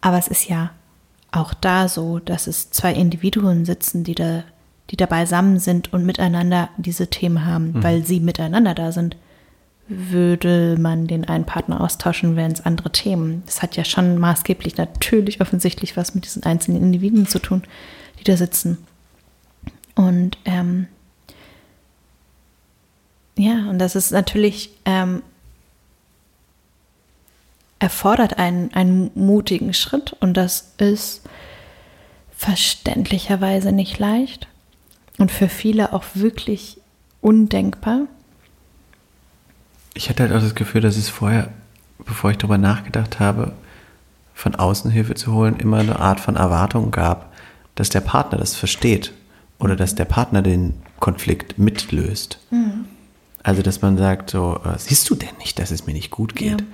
aber 0.00 0.18
es 0.18 0.28
ist 0.28 0.48
ja 0.48 0.70
auch 1.32 1.54
da 1.54 1.88
so, 1.88 2.18
dass 2.18 2.46
es 2.46 2.70
zwei 2.70 2.92
Individuen 2.92 3.64
sitzen, 3.64 4.04
die 4.04 4.14
da 4.14 4.44
die 4.90 4.96
da 4.96 5.06
beisammen 5.06 5.58
sind 5.58 5.92
und 5.92 6.04
miteinander 6.04 6.68
diese 6.76 7.08
Themen 7.08 7.44
haben, 7.44 7.72
mhm. 7.72 7.82
weil 7.82 8.04
sie 8.04 8.20
miteinander 8.20 8.74
da 8.74 8.92
sind, 8.92 9.16
würde 9.88 10.76
man 10.78 11.06
den 11.06 11.24
einen 11.24 11.44
Partner 11.44 11.80
austauschen, 11.80 12.36
wären 12.36 12.52
es 12.52 12.64
andere 12.64 12.90
Themen. 12.90 13.42
Das 13.46 13.62
hat 13.62 13.76
ja 13.76 13.84
schon 13.84 14.18
maßgeblich 14.18 14.76
natürlich 14.76 15.40
offensichtlich 15.40 15.96
was 15.96 16.14
mit 16.14 16.24
diesen 16.24 16.42
einzelnen 16.42 16.82
Individuen 16.82 17.26
zu 17.26 17.38
tun, 17.38 17.62
die 18.18 18.24
da 18.24 18.36
sitzen. 18.36 18.78
Und 19.94 20.38
ähm, 20.44 20.88
ja, 23.36 23.68
und 23.68 23.78
das 23.78 23.94
ist 23.94 24.12
natürlich 24.12 24.70
ähm, 24.84 25.22
erfordert 27.78 28.38
einen, 28.38 28.72
einen 28.74 29.10
mutigen 29.14 29.74
Schritt 29.74 30.14
und 30.20 30.34
das 30.34 30.72
ist 30.78 31.22
verständlicherweise 32.36 33.72
nicht 33.72 33.98
leicht 33.98 34.48
und 35.18 35.30
für 35.30 35.48
viele 35.48 35.92
auch 35.92 36.04
wirklich 36.14 36.78
undenkbar. 37.20 38.02
Ich 39.94 40.08
hatte 40.08 40.22
halt 40.22 40.32
auch 40.32 40.40
das 40.40 40.54
Gefühl, 40.54 40.80
dass 40.82 40.96
es 40.96 41.08
vorher, 41.08 41.50
bevor 41.98 42.30
ich 42.30 42.38
darüber 42.38 42.58
nachgedacht 42.58 43.20
habe, 43.20 43.52
von 44.34 44.54
außen 44.54 44.90
Hilfe 44.90 45.14
zu 45.14 45.32
holen, 45.32 45.56
immer 45.56 45.78
eine 45.78 45.98
Art 45.98 46.20
von 46.20 46.36
Erwartung 46.36 46.90
gab, 46.90 47.32
dass 47.74 47.88
der 47.88 48.00
Partner 48.00 48.38
das 48.38 48.54
versteht 48.54 49.12
oder 49.58 49.76
dass 49.76 49.94
der 49.94 50.04
Partner 50.04 50.42
den 50.42 50.74
Konflikt 51.00 51.58
mitlöst. 51.58 52.38
Mhm. 52.50 52.86
Also, 53.46 53.62
dass 53.62 53.80
man 53.80 53.96
sagt, 53.96 54.30
so, 54.30 54.58
äh, 54.64 54.78
siehst 54.78 55.08
du 55.08 55.14
denn 55.14 55.36
nicht, 55.38 55.58
dass 55.58 55.70
es 55.70 55.86
mir 55.86 55.92
nicht 55.92 56.10
gut 56.10 56.34
geht? 56.34 56.60
Ja. 56.60 56.66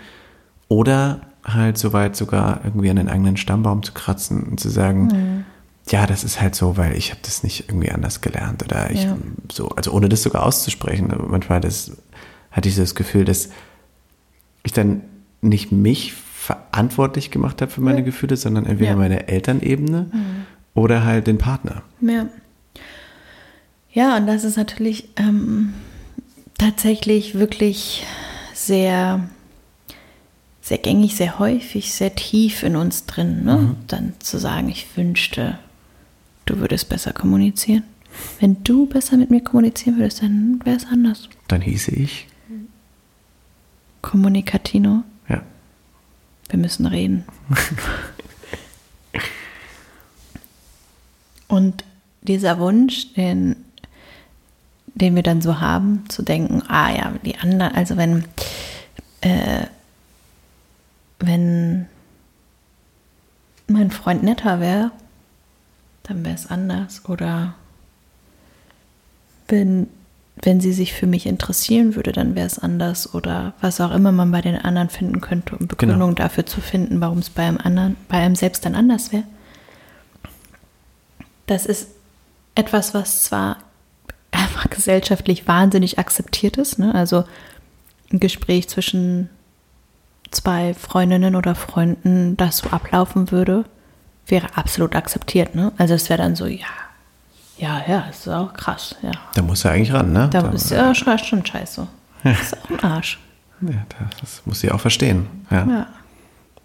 Oder 0.68 1.20
halt 1.44 1.76
soweit 1.76 2.16
sogar 2.16 2.61
irgendwie 2.64 2.88
an 2.88 2.96
den 2.96 3.08
eigenen 3.08 3.37
Stammbaum 3.37 3.82
zu 3.82 3.92
kratzen 3.92 4.44
und 4.44 4.58
zu 4.58 4.70
sagen, 4.70 5.06
mhm 5.06 5.44
ja, 5.90 6.06
das 6.06 6.24
ist 6.24 6.40
halt 6.40 6.54
so, 6.54 6.76
weil 6.76 6.96
ich 6.96 7.11
habe 7.11 7.20
das 7.24 7.42
nicht 7.42 7.68
irgendwie 7.68 7.90
anders 7.90 8.20
gelernt 8.20 8.62
oder 8.62 8.90
ich 8.90 9.04
ja. 9.04 9.16
so, 9.50 9.68
also 9.70 9.92
ohne 9.92 10.08
das 10.08 10.22
sogar 10.22 10.44
auszusprechen. 10.44 11.12
Manchmal 11.26 11.61
das, 11.61 11.92
hatte 12.50 12.68
ich 12.68 12.76
so 12.76 12.82
das 12.82 12.94
Gefühl, 12.94 13.24
dass 13.24 13.48
ich 14.62 14.72
dann 14.72 15.02
nicht 15.40 15.72
mich 15.72 16.12
verantwortlich 16.12 17.30
gemacht 17.30 17.61
habe 17.62 17.70
für 17.70 17.80
meine 17.80 17.98
ja. 17.98 18.04
Gefühle, 18.04 18.37
sondern 18.37 18.66
entweder 18.66 18.92
ja. 18.92 18.96
meine 18.96 19.28
Elternebene 19.28 20.11
mhm. 20.12 20.46
oder 20.74 21.04
halt 21.04 21.26
den 21.26 21.38
Partner. 21.38 21.82
Ja. 22.00 22.26
Ja, 23.90 24.16
und 24.16 24.26
das 24.26 24.44
ist 24.44 24.56
natürlich 24.56 25.08
ähm, 25.16 25.74
tatsächlich 26.62 27.35
wirklich 27.35 28.05
sehr, 28.55 29.29
sehr 30.61 30.79
gängig, 30.79 31.16
sehr 31.16 31.40
häufig, 31.40 31.92
sehr 31.92 32.14
tief 32.14 32.62
in 32.62 32.77
uns 32.77 33.07
drin, 33.07 33.44
ne? 33.44 33.57
Mhm. 33.57 33.77
dann 33.88 34.12
zu 34.20 34.38
sagen, 34.38 34.68
ich 34.68 34.87
wünschte, 34.96 35.59
du 36.46 36.59
würdest 36.59 36.88
besser 36.88 37.12
kommunizieren. 37.12 37.83
Wenn 38.38 38.62
du 38.62 38.87
besser 38.87 39.16
mit 39.16 39.31
mir 39.31 39.42
kommunizieren 39.42 39.98
würdest, 39.98 40.22
dann 40.22 40.61
wäre 40.64 40.77
es 40.77 40.87
anders. 40.87 41.29
Dann 41.48 41.62
hieße 41.62 41.90
ich 41.92 42.29
Kommunikatino. 44.01 45.03
Ja. 45.29 45.42
Wir 46.48 46.59
müssen 46.59 46.87
reden. 46.87 47.25
Und 51.48 51.85
dieser 52.22 52.61
Wunsch, 52.61 53.14
den, 53.14 53.62
den 54.94 55.14
wir 55.14 55.22
dann 55.22 55.40
so 55.40 55.61
haben, 55.61 56.05
zu 56.09 56.22
denken, 56.22 56.62
ah 56.68 56.90
ja, 56.90 57.12
die 57.24 57.38
anderen, 57.38 57.74
also 57.74 57.96
wenn, 57.96 58.24
äh, 59.20 59.66
wenn 61.18 61.87
mein 63.68 63.90
Freund 63.90 64.22
netter 64.22 64.61
wäre, 64.61 64.90
dann 66.02 66.24
wäre 66.24 66.35
es 66.35 66.46
anders. 66.46 67.02
Oder 67.09 67.55
wenn, 69.48 69.88
wenn 70.37 70.61
sie 70.61 70.72
sich 70.72 70.92
für 70.92 71.07
mich 71.07 71.26
interessieren 71.26 71.94
würde, 71.94 72.12
dann 72.12 72.35
wäre 72.35 72.46
es 72.46 72.59
anders. 72.59 73.14
Oder 73.14 73.55
was 73.61 73.81
auch 73.81 73.92
immer 73.92 74.12
man 74.12 74.31
bei 74.31 74.42
den 74.42 74.57
anderen 74.57 74.90
finden 74.90 75.20
könnte, 75.20 75.57
um 75.57 75.68
Begründung 75.68 76.14
genau. 76.14 76.22
dafür 76.22 76.44
zu 76.44 76.61
finden, 76.61 77.00
warum 77.00 77.18
es 77.18 77.31
bei 77.31 77.44
einem 77.44 77.59
anderen, 77.59 77.96
bei 78.09 78.18
einem 78.18 78.37
selbst 78.37 78.64
dann 78.64 78.74
anders 78.74 79.12
wäre. 79.12 79.24
Das 81.46 81.66
ist 81.66 81.88
etwas, 82.55 82.94
was 82.94 83.22
zwar 83.22 83.59
einfach 84.62 84.70
gesellschaftlich 84.70 85.46
wahnsinnig 85.46 85.98
akzeptiert 85.98 86.57
ist. 86.57 86.79
Ne? 86.79 86.94
Also 86.94 87.25
ein 88.12 88.20
Gespräch 88.20 88.68
zwischen 88.68 89.29
zwei 90.31 90.75
Freundinnen 90.75 91.35
oder 91.35 91.55
Freunden, 91.55 92.37
das 92.37 92.59
so 92.59 92.70
ablaufen 92.70 93.31
würde, 93.31 93.64
wäre 94.27 94.57
absolut 94.57 94.94
akzeptiert, 94.94 95.55
ne? 95.55 95.72
Also 95.79 95.94
es 95.94 96.09
wäre 96.09 96.22
dann 96.22 96.37
so, 96.37 96.46
ja, 96.46 96.66
ja, 97.59 97.83
ja, 97.87 98.01
ist 98.09 98.29
auch 98.29 98.55
krass, 98.55 98.94
ja. 99.03 99.11
Da 99.35 99.42
muss 99.42 99.64
er 99.64 99.72
eigentlich 99.72 99.92
ran, 99.92 100.12
ne? 100.12 100.29
Da, 100.31 100.42
da 100.42 100.51
ist 100.51 100.70
ja 100.70 100.94
schon, 100.94 101.44
scheiße. 101.44 101.87
Das 102.22 102.40
ist 102.40 102.57
auch 102.57 102.70
ein 102.70 102.81
Arsch. 102.81 103.18
Ja, 103.64 103.87
das 104.20 104.42
muss 104.44 104.59
sie 104.59 104.72
auch 104.72 104.81
verstehen. 104.81 105.29
Ja. 105.48 105.64
ja. 105.64 105.87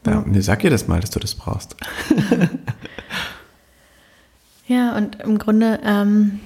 ja. 0.07 0.23
Nee, 0.25 0.39
sag 0.39 0.63
ihr 0.63 0.71
das 0.71 0.87
mal, 0.87 0.99
dass 0.99 1.11
du 1.11 1.19
das 1.19 1.35
brauchst. 1.35 1.75
ja, 4.67 4.97
und 4.97 5.21
im 5.21 5.37
Grunde 5.37 5.79
ähm, 5.83 6.39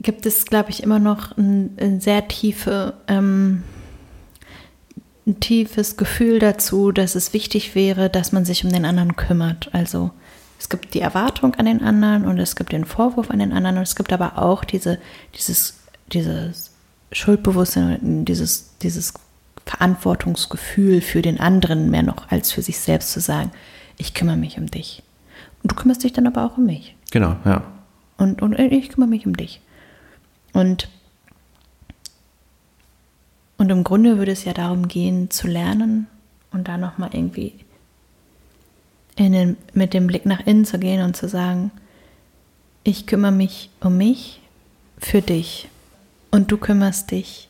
gibt 0.00 0.26
es, 0.26 0.46
glaube 0.46 0.70
ich, 0.70 0.82
immer 0.82 0.98
noch 0.98 1.36
eine 1.36 1.70
ein 1.80 2.00
sehr 2.00 2.28
tiefe 2.28 2.94
ähm, 3.08 3.62
ein 5.28 5.40
tiefes 5.40 5.96
Gefühl 5.96 6.38
dazu, 6.38 6.90
dass 6.90 7.14
es 7.14 7.34
wichtig 7.34 7.74
wäre, 7.74 8.08
dass 8.08 8.32
man 8.32 8.44
sich 8.44 8.64
um 8.64 8.72
den 8.72 8.84
anderen 8.84 9.14
kümmert. 9.16 9.68
Also 9.72 10.10
es 10.58 10.68
gibt 10.68 10.94
die 10.94 11.00
Erwartung 11.00 11.54
an 11.54 11.66
den 11.66 11.82
anderen 11.82 12.24
und 12.24 12.38
es 12.38 12.56
gibt 12.56 12.72
den 12.72 12.84
Vorwurf 12.84 13.30
an 13.30 13.38
den 13.38 13.52
anderen 13.52 13.76
und 13.76 13.82
es 13.82 13.94
gibt 13.94 14.12
aber 14.12 14.38
auch 14.38 14.64
diese, 14.64 14.98
dieses, 15.34 15.78
dieses 16.12 16.72
Schuldbewusstsein, 17.12 18.24
dieses, 18.24 18.76
dieses 18.78 19.14
Verantwortungsgefühl 19.66 21.00
für 21.02 21.22
den 21.22 21.38
anderen 21.38 21.90
mehr 21.90 22.02
noch 22.02 22.30
als 22.30 22.50
für 22.50 22.62
sich 22.62 22.80
selbst 22.80 23.12
zu 23.12 23.20
sagen, 23.20 23.52
ich 23.98 24.14
kümmere 24.14 24.36
mich 24.36 24.58
um 24.58 24.66
dich. 24.66 25.02
Und 25.62 25.72
du 25.72 25.76
kümmerst 25.76 26.02
dich 26.04 26.12
dann 26.12 26.26
aber 26.26 26.44
auch 26.44 26.56
um 26.56 26.66
mich. 26.66 26.96
Genau, 27.10 27.36
ja. 27.44 27.62
Und, 28.16 28.42
und 28.42 28.58
ich 28.58 28.88
kümmere 28.88 29.10
mich 29.10 29.26
um 29.26 29.36
dich. 29.36 29.60
Und, 30.52 30.88
und 33.56 33.70
im 33.70 33.84
Grunde 33.84 34.18
würde 34.18 34.32
es 34.32 34.44
ja 34.44 34.52
darum 34.52 34.88
gehen, 34.88 35.30
zu 35.30 35.46
lernen 35.46 36.06
und 36.52 36.68
da 36.68 36.76
nochmal 36.76 37.10
irgendwie 37.12 37.54
den, 39.18 39.56
mit 39.72 39.94
dem 39.94 40.06
Blick 40.06 40.26
nach 40.26 40.46
innen 40.46 40.64
zu 40.64 40.78
gehen 40.78 41.02
und 41.02 41.16
zu 41.16 41.28
sagen, 41.28 41.70
ich 42.84 43.06
kümmere 43.06 43.32
mich 43.32 43.70
um 43.80 43.96
mich 43.96 44.40
für 44.98 45.20
dich 45.20 45.68
und 46.30 46.50
du 46.50 46.56
kümmerst 46.56 47.10
dich 47.10 47.48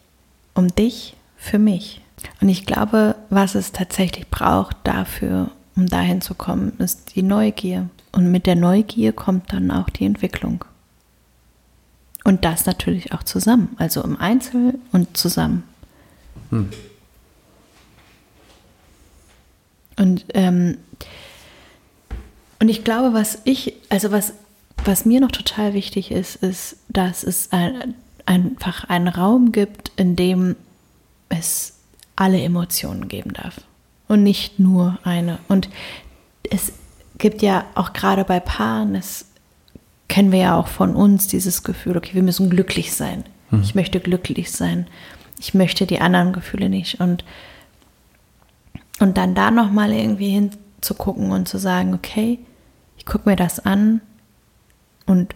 um 0.55 0.69
dich 0.69 1.15
für 1.37 1.59
mich. 1.59 2.01
Und 2.41 2.49
ich 2.49 2.67
glaube, 2.67 3.15
was 3.31 3.55
es 3.55 3.73
tatsächlich 3.73 4.29
braucht 4.29 4.77
dafür, 4.85 5.51
um 5.77 5.87
dahin 5.87 6.21
zu 6.21 6.35
kommen, 6.35 6.73
ist 6.79 7.15
die 7.15 7.23
Neugier. 7.23 7.89
Und 8.11 8.33
mit 8.33 8.47
der 8.47 8.57
Neugier 8.57 9.13
kommt 9.13 9.53
dann 9.53 9.71
auch 9.71 9.89
die 9.89 10.05
Entwicklung. 10.05 10.65
Und 12.29 12.45
das 12.45 12.67
natürlich 12.67 13.13
auch 13.15 13.23
zusammen, 13.23 13.75
also 13.79 14.03
im 14.03 14.19
Einzel 14.21 14.79
und 14.93 15.17
zusammen. 15.17 15.65
Hm. 16.51 16.69
Und 19.97 20.27
ähm, 20.35 20.77
und 22.59 22.69
ich 22.69 22.85
glaube, 22.85 23.15
was 23.15 23.39
ich, 23.45 23.75
also 23.89 24.11
was, 24.11 24.33
was 24.85 25.05
mir 25.05 25.21
noch 25.21 25.33
total 25.33 25.75
wichtig 25.75 26.11
ist, 26.11 26.37
ist, 26.37 26.77
dass 26.89 27.23
es 27.23 27.53
ein, 27.53 27.95
einfach 28.27 28.85
einen 28.85 29.09
Raum 29.09 29.53
gibt, 29.53 29.93
in 29.97 30.17
dem 30.17 30.57
es 31.29 31.79
alle 32.17 32.43
Emotionen 32.43 33.09
geben 33.09 33.33
darf. 33.33 33.63
Und 34.09 34.23
nicht 34.23 34.59
nur 34.59 34.99
eine. 35.05 35.39
Und 35.49 35.69
es 36.51 36.73
gibt 37.19 37.43
ja 37.43 37.65
auch 37.75 37.93
gerade 37.93 38.25
bei 38.25 38.41
Paaren, 38.41 38.95
das 38.95 39.27
kennen 40.09 40.33
wir 40.33 40.39
ja 40.39 40.57
auch 40.57 40.69
von 40.69 40.95
uns, 40.95 41.27
dieses 41.27 41.63
Gefühl, 41.63 41.97
okay, 41.97 42.15
wir 42.15 42.23
müssen 42.23 42.51
glücklich 42.51 42.95
sein. 42.95 43.25
Mhm. 43.51 43.63
Ich 43.63 43.75
möchte 43.75 44.01
glücklich 44.01 44.51
sein. 44.51 44.87
Ich 45.39 45.55
möchte 45.55 45.87
die 45.87 46.01
anderen 46.01 46.33
Gefühle 46.33 46.69
nicht. 46.69 47.01
Und, 47.01 47.25
und 48.99 49.17
dann 49.17 49.35
da 49.35 49.51
nochmal 49.51 49.93
irgendwie 49.93 50.31
hinzugucken 50.31 51.31
und 51.31 51.49
zu 51.49 51.59
sagen, 51.59 51.95
okay, 51.95 52.39
ich 52.97 53.07
gucke 53.07 53.29
mir 53.29 53.37
das 53.37 53.61
an 53.61 54.01
und 55.07 55.35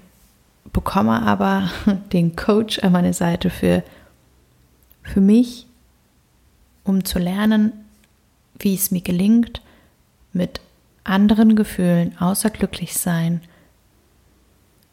bekomme 0.72 1.22
aber 1.22 1.70
den 2.12 2.34
Coach 2.34 2.78
an 2.80 2.92
meine 2.92 3.12
Seite 3.12 3.50
für, 3.50 3.84
für 5.02 5.20
mich, 5.20 5.66
um 6.84 7.04
zu 7.04 7.18
lernen, 7.18 7.72
wie 8.58 8.74
es 8.74 8.90
mir 8.90 9.02
gelingt, 9.02 9.60
mit 10.32 10.60
anderen 11.04 11.56
Gefühlen 11.56 12.16
außer 12.18 12.50
glücklich 12.50 12.94
sein, 12.94 13.42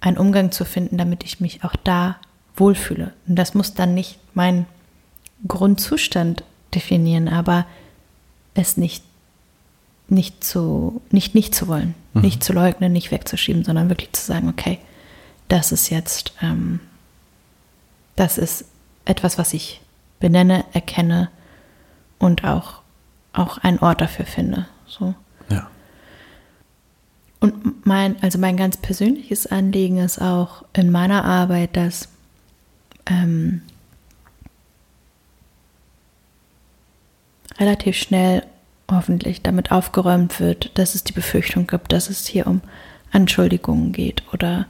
einen 0.02 0.18
Umgang 0.18 0.52
zu 0.52 0.66
finden, 0.66 0.98
damit 0.98 1.24
ich 1.24 1.40
mich 1.40 1.64
auch 1.64 1.76
da 1.76 2.18
wohlfühle. 2.56 3.14
Und 3.28 3.36
das 3.36 3.54
muss 3.54 3.74
dann 3.74 3.94
nicht 3.94 4.20
mein 4.34 4.66
Grundzustand 5.48 6.44
definieren, 6.74 7.28
aber 7.28 7.66
es 8.54 8.78
nicht, 8.78 9.04
nicht, 10.08 10.44
zu, 10.44 11.02
nicht, 11.12 11.36
nicht 11.36 11.56
zu 11.56 11.68
wollen, 11.68 11.96
mhm. 12.14 12.22
nicht 12.22 12.44
zu 12.44 12.54
leugnen, 12.54 12.92
nicht 12.92 13.12
wegzuschieben, 13.12 13.64
sondern 13.64 13.90
wirklich 13.90 14.14
zu 14.14 14.26
sagen, 14.26 14.50
okay, 14.50 14.80
das 15.48 15.72
ist 15.72 15.90
jetzt, 15.90 16.34
ähm, 16.42 16.80
das 18.16 18.38
ist 18.38 18.66
etwas, 19.06 19.38
was 19.38 19.54
ich 19.54 19.82
benenne, 20.20 20.66
erkenne 20.74 21.30
und 22.20 22.44
auch, 22.44 22.82
auch 23.34 23.58
einen 23.60 23.80
Ort 23.80 24.02
dafür 24.02 24.26
finde. 24.26 24.68
So. 24.86 25.16
Und 27.40 27.86
mein, 27.86 28.22
also 28.22 28.38
mein 28.38 28.58
ganz 28.58 28.78
persönliches 28.78 29.48
Anliegen 29.48 29.98
ist 29.98 30.22
auch 30.22 30.66
in 30.74 30.92
meiner 30.92 31.24
Arbeit, 31.24 31.78
dass 31.78 32.10
ähm, 33.06 33.62
relativ 37.58 37.96
schnell 37.96 38.44
hoffentlich 38.92 39.42
damit 39.42 39.72
aufgeräumt 39.72 40.40
wird, 40.40 40.78
dass 40.78 40.96
es 40.96 41.04
die 41.04 41.14
Befürchtung 41.14 41.68
gibt, 41.68 41.92
dass 41.92 42.10
es 42.10 42.28
hier 42.28 42.48
um 42.48 42.62
Anschuldigungen 43.12 43.92
geht 43.92 44.24
oder 44.34 44.66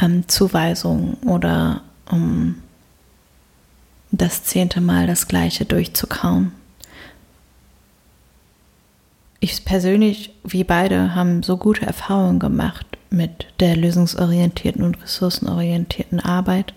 ähm, 0.00 0.26
Zuweisungen 0.28 1.14
oder 1.26 1.82
um 2.10 2.62
das 4.10 4.44
zehnte 4.44 4.80
Mal 4.80 5.06
das 5.06 5.28
Gleiche 5.28 5.64
durchzukauen. 5.64 6.52
Ich 9.44 9.64
persönlich, 9.64 10.32
wie 10.44 10.62
beide, 10.62 11.16
haben 11.16 11.42
so 11.42 11.56
gute 11.56 11.84
Erfahrungen 11.84 12.38
gemacht 12.38 12.86
mit 13.10 13.48
der 13.58 13.74
lösungsorientierten 13.74 14.84
und 14.84 15.02
ressourcenorientierten 15.02 16.20
Arbeit. 16.20 16.74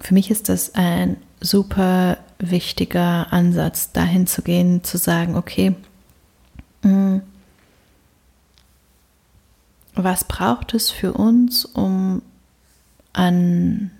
Für 0.00 0.14
mich 0.14 0.30
ist 0.30 0.48
das 0.48 0.74
ein 0.76 1.18
super 1.42 2.16
wichtiger 2.38 3.30
Ansatz, 3.34 3.92
dahin 3.92 4.26
zu 4.26 4.40
gehen, 4.40 4.82
zu 4.82 4.96
sagen, 4.96 5.36
okay, 5.36 5.74
mm, 6.80 7.18
was 9.92 10.24
braucht 10.24 10.72
es 10.72 10.90
für 10.90 11.12
uns, 11.12 11.66
um 11.66 12.22
an 13.12 13.90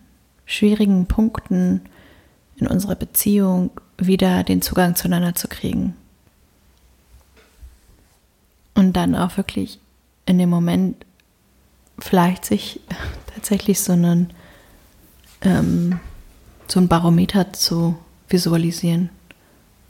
schwierigen 0.46 1.04
Punkten 1.04 1.82
in 2.56 2.66
unserer 2.66 2.94
Beziehung 2.94 3.72
wieder 3.98 4.42
den 4.42 4.62
Zugang 4.62 4.96
zueinander 4.96 5.34
zu 5.34 5.48
kriegen? 5.48 5.94
Und 8.76 8.92
dann 8.92 9.16
auch 9.16 9.36
wirklich 9.36 9.80
in 10.26 10.38
dem 10.38 10.50
Moment 10.50 11.04
vielleicht 11.98 12.44
sich 12.44 12.80
tatsächlich 13.34 13.80
so 13.80 13.92
einen 13.92 14.32
ähm, 15.40 15.98
so 16.68 16.80
ein 16.80 16.88
Barometer 16.88 17.52
zu 17.52 17.96
visualisieren, 18.28 19.10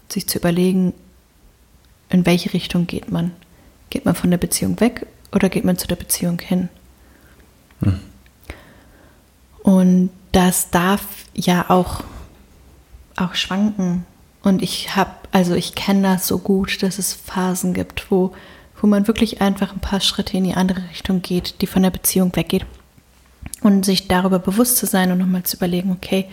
sich 0.09 0.29
zu 0.29 0.38
überlegen, 0.38 0.92
in 2.09 2.27
welche 2.27 2.53
Richtung 2.53 2.87
geht 2.87 3.11
man. 3.11 3.33
Geht 3.90 4.05
man 4.05 4.14
von 4.14 4.31
der 4.31 4.38
Beziehung 4.38 4.79
weg 4.81 5.07
oder 5.33 5.49
geht 5.49 5.64
man 5.64 5.79
zu 5.79 5.87
der 5.87 5.96
Beziehung 5.96 6.38
hin? 6.38 6.68
Hm. 7.83 8.01
Und 9.62 10.11
das 10.33 10.70
darf 10.70 11.03
ja 11.35 11.70
auch, 11.70 12.05
auch 13.16 13.35
schwanken. 13.35 14.05
Und 14.42 14.62
ich 14.62 14.94
habe, 14.94 15.12
also 15.33 15.55
ich 15.55 15.75
kenne 15.75 16.03
das 16.03 16.27
so 16.27 16.38
gut, 16.38 16.83
dass 16.83 16.99
es 16.99 17.14
Phasen 17.14 17.75
gibt, 17.75 18.11
wo, 18.11 18.33
wo 18.81 18.87
man 18.87 19.07
wirklich 19.07 19.41
einfach 19.41 19.73
ein 19.73 19.81
paar 19.81 20.01
Schritte 20.01 20.37
in 20.37 20.45
die 20.45 20.55
andere 20.55 20.83
Richtung 20.91 21.23
geht, 21.23 21.61
die 21.61 21.67
von 21.67 21.83
der 21.83 21.91
Beziehung 21.91 22.35
weggeht. 22.35 22.67
Und 23.62 23.85
sich 23.85 24.07
darüber 24.07 24.39
bewusst 24.39 24.77
zu 24.77 24.87
sein 24.87 25.11
und 25.11 25.19
nochmal 25.19 25.45
zu 25.45 25.57
überlegen, 25.57 25.91
okay, 25.91 26.27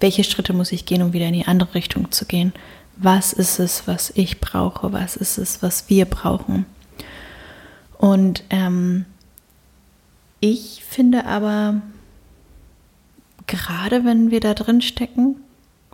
welche 0.00 0.24
Schritte 0.24 0.52
muss 0.52 0.72
ich 0.72 0.86
gehen, 0.86 1.02
um 1.02 1.12
wieder 1.12 1.26
in 1.26 1.34
die 1.34 1.46
andere 1.46 1.74
Richtung 1.74 2.10
zu 2.10 2.26
gehen? 2.26 2.52
Was 2.96 3.32
ist 3.32 3.58
es, 3.58 3.86
was 3.86 4.10
ich 4.14 4.40
brauche? 4.40 4.92
Was 4.92 5.16
ist 5.16 5.38
es, 5.38 5.62
was 5.62 5.88
wir 5.88 6.04
brauchen? 6.04 6.66
Und 7.96 8.44
ähm, 8.50 9.06
ich 10.40 10.84
finde 10.86 11.24
aber, 11.26 11.80
gerade 13.46 14.04
wenn 14.04 14.30
wir 14.30 14.40
da 14.40 14.54
drin 14.54 14.82
stecken, 14.82 15.36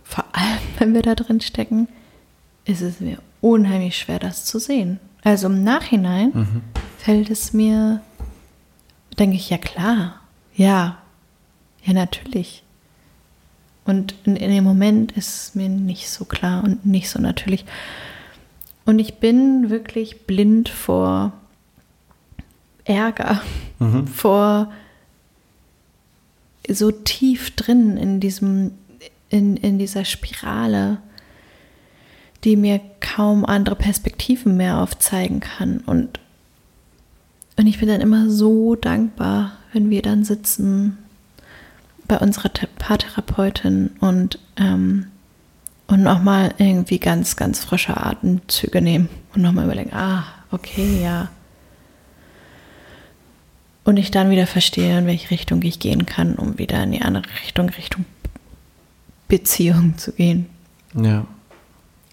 vor 0.03 0.25
allem 0.33 0.59
wenn 0.79 0.93
wir 0.93 1.03
da 1.03 1.15
drin 1.15 1.41
stecken, 1.41 1.87
ist 2.65 2.81
es 2.81 2.99
mir 2.99 3.19
unheimlich 3.39 3.97
schwer, 3.97 4.19
das 4.19 4.45
zu 4.45 4.59
sehen. 4.59 4.99
Also 5.23 5.47
im 5.47 5.63
Nachhinein 5.63 6.31
mhm. 6.33 6.61
fällt 6.97 7.29
es 7.29 7.53
mir, 7.53 8.01
denke 9.19 9.35
ich, 9.35 9.49
ja 9.49 9.57
klar, 9.57 10.19
ja, 10.55 10.97
ja 11.83 11.93
natürlich. 11.93 12.63
Und 13.85 14.15
in, 14.23 14.35
in, 14.35 14.51
dem 14.51 14.63
Moment 14.63 15.11
ist 15.13 15.35
es 15.35 15.55
mir 15.55 15.69
nicht 15.69 16.09
so 16.09 16.25
klar 16.25 16.63
und 16.63 16.85
nicht 16.85 17.09
so 17.09 17.19
natürlich. 17.19 17.65
Und 18.85 18.99
ich 18.99 19.15
bin 19.15 19.69
wirklich 19.69 20.25
blind 20.25 20.69
vor 20.69 21.33
Ärger, 22.83 23.41
mhm. 23.79 24.07
vor 24.07 24.71
so 26.67 26.91
tief 26.91 27.55
drin 27.55 27.97
in 27.97 28.19
diesem, 28.19 28.71
in, 29.29 29.57
in 29.57 29.77
dieser 29.77 30.05
Spirale, 30.05 30.99
die 32.43 32.55
mir 32.55 32.79
kaum 32.99 33.45
andere 33.45 33.75
Perspektiven 33.75 34.57
mehr 34.57 34.79
aufzeigen 34.79 35.39
kann. 35.39 35.79
Und, 35.79 36.19
und 37.57 37.67
ich 37.67 37.79
bin 37.79 37.87
dann 37.87 38.01
immer 38.01 38.29
so 38.29 38.75
dankbar, 38.75 39.53
wenn 39.73 39.89
wir 39.89 40.01
dann 40.01 40.23
sitzen 40.23 40.97
bei 42.07 42.17
unserer 42.17 42.49
Paartherapeutin 42.77 43.91
und, 43.99 44.39
ähm, 44.57 45.07
und 45.87 46.03
nochmal 46.03 46.53
irgendwie 46.57 46.99
ganz, 46.99 47.35
ganz 47.35 47.63
frische 47.63 47.97
Atemzüge 47.97 48.81
nehmen 48.81 49.07
und 49.33 49.41
nochmal 49.41 49.65
überlegen, 49.65 49.93
ah, 49.93 50.23
okay, 50.51 51.01
ja. 51.01 51.29
Und 53.83 53.97
ich 53.97 54.11
dann 54.11 54.29
wieder 54.29 54.45
verstehe, 54.45 54.99
in 54.99 55.05
welche 55.05 55.31
Richtung 55.31 55.61
ich 55.63 55.79
gehen 55.79 56.05
kann, 56.05 56.35
um 56.35 56.57
wieder 56.57 56.83
in 56.83 56.91
die 56.91 57.01
andere 57.01 57.23
Richtung, 57.43 57.69
Richtung 57.69 58.05
Beziehung 59.27 59.97
zu 59.97 60.11
gehen. 60.11 60.47
Ja. 60.93 61.25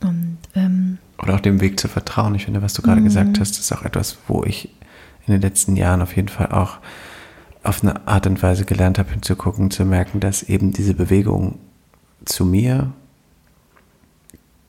Und, 0.02 0.38
ähm, 0.54 0.98
Oder 1.22 1.34
auch 1.34 1.40
dem 1.40 1.60
Weg 1.60 1.80
zu 1.80 1.88
vertrauen. 1.88 2.34
Ich 2.34 2.44
finde, 2.44 2.62
was 2.62 2.74
du 2.74 2.82
gerade 2.82 3.02
gesagt 3.02 3.36
mhm. 3.36 3.40
hast, 3.40 3.58
ist 3.58 3.72
auch 3.72 3.82
etwas, 3.82 4.18
wo 4.28 4.44
ich 4.44 4.70
in 5.26 5.32
den 5.32 5.42
letzten 5.42 5.76
Jahren 5.76 6.02
auf 6.02 6.16
jeden 6.16 6.28
Fall 6.28 6.52
auch 6.52 6.78
auf 7.62 7.82
eine 7.82 8.06
Art 8.06 8.26
und 8.26 8.42
Weise 8.42 8.64
gelernt 8.64 8.98
habe, 8.98 9.10
hinzugucken, 9.10 9.70
zu 9.70 9.84
merken, 9.84 10.20
dass 10.20 10.42
eben 10.42 10.72
diese 10.72 10.94
Bewegung 10.94 11.58
zu 12.24 12.44
mir 12.44 12.92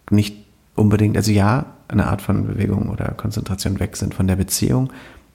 nicht 0.09 0.35
unbedingt, 0.75 1.15
also 1.15 1.31
ja, 1.31 1.65
eine 1.87 2.07
Art 2.07 2.21
von 2.21 2.47
Bewegung 2.47 2.89
oder 2.89 3.13
Konzentration 3.13 3.79
weg 3.79 3.95
sind 3.95 4.13
von 4.13 4.27
der 4.27 4.35
Beziehung, 4.35 4.91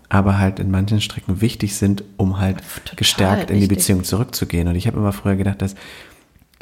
aber 0.09 0.39
halt 0.39 0.59
in 0.59 0.71
manchen 0.71 1.01
Strecken 1.01 1.41
wichtig 1.41 1.77
sind, 1.77 2.05
um 2.17 2.39
halt 2.39 2.59
Total 2.85 2.97
gestärkt 2.97 3.41
wichtig. 3.43 3.55
in 3.55 3.61
die 3.61 3.75
Beziehung 3.75 4.05
zurückzugehen. 4.05 4.69
Und 4.69 4.77
ich 4.77 4.87
habe 4.87 4.99
immer 4.99 5.13
früher 5.13 5.37
gedacht, 5.37 5.63
dass, 5.63 5.75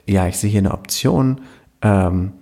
ja, 0.07 0.27
ich 0.27 0.37
sehe 0.39 0.51
hier 0.51 0.61
eine 0.61 0.73
Option, 0.73 1.41
ähm, 1.83 2.33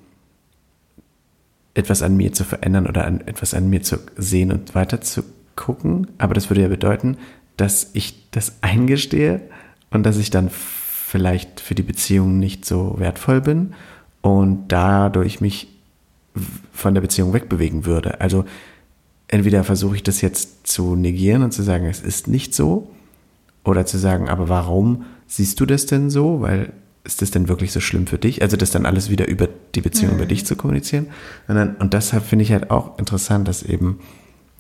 etwas 1.81 2.03
an 2.03 2.17
mir 2.17 2.33
zu 2.33 2.45
verändern 2.45 2.87
oder 2.87 3.07
an, 3.07 3.21
etwas 3.27 3.55
an 3.55 3.69
mir 3.69 3.83
zu 3.83 3.99
sehen 4.17 4.53
und 4.53 4.75
weiter 4.75 5.01
zu 5.01 5.25
gucken. 5.57 6.07
Aber 6.19 6.35
das 6.35 6.51
würde 6.51 6.63
ja 6.63 6.69
bedeuten, 6.69 7.17
dass 7.57 7.91
ich 7.93 8.31
das 8.31 8.55
eingestehe 8.61 9.41
und 9.91 10.05
dass 10.05 10.17
ich 10.17 10.31
dann 10.31 10.51
vielleicht 10.51 11.61
für 11.61 11.75
die 11.75 11.83
Beziehung 11.83 12.39
nicht 12.39 12.65
so 12.65 12.95
wertvoll 12.99 13.41
bin 13.41 13.75
und 14.23 14.69
dadurch 14.69 15.41
mich 15.41 15.69
von 16.73 16.95
der 16.95 17.01
Beziehung 17.01 17.33
wegbewegen 17.33 17.85
würde. 17.85 18.21
Also 18.21 18.45
entweder 19.29 19.65
versuche 19.65 19.97
ich 19.97 20.03
das 20.03 20.21
jetzt 20.21 20.67
zu 20.67 20.95
negieren 20.95 21.43
und 21.43 21.53
zu 21.53 21.63
sagen, 21.63 21.87
es 21.87 22.01
ist 22.01 22.29
nicht 22.29 22.55
so, 22.55 22.91
oder 23.65 23.87
zu 23.87 23.99
sagen, 23.99 24.29
aber 24.29 24.49
warum 24.49 25.05
siehst 25.27 25.61
du 25.61 25.67
das 25.67 25.87
denn 25.87 26.11
so? 26.11 26.41
Weil 26.41 26.73
ist 27.05 27.23
das 27.23 27.31
denn 27.31 27.49
wirklich 27.49 27.73
so 27.73 27.81
schlimm 27.81 28.07
für 28.07 28.19
dich? 28.19 28.43
Also 28.43 28.57
das 28.57 28.71
dann 28.71 28.87
alles 28.87 29.11
wieder 29.11 29.27
über 29.29 29.49
die 29.75 29.81
Beziehung 29.81 30.13
mhm. 30.13 30.19
über 30.19 30.27
dich 30.27 30.45
zu 30.45 30.57
kommunizieren. 30.57 31.09
Und, 31.49 31.55
dann, 31.55 31.77
und 31.77 31.95
deshalb 31.95 32.25
finde 32.25 32.45
ich 32.45 32.53
halt 32.53 32.71
auch 32.71 32.99
interessant, 32.99 33.49
dass 33.49 33.63
eben 33.63 34.01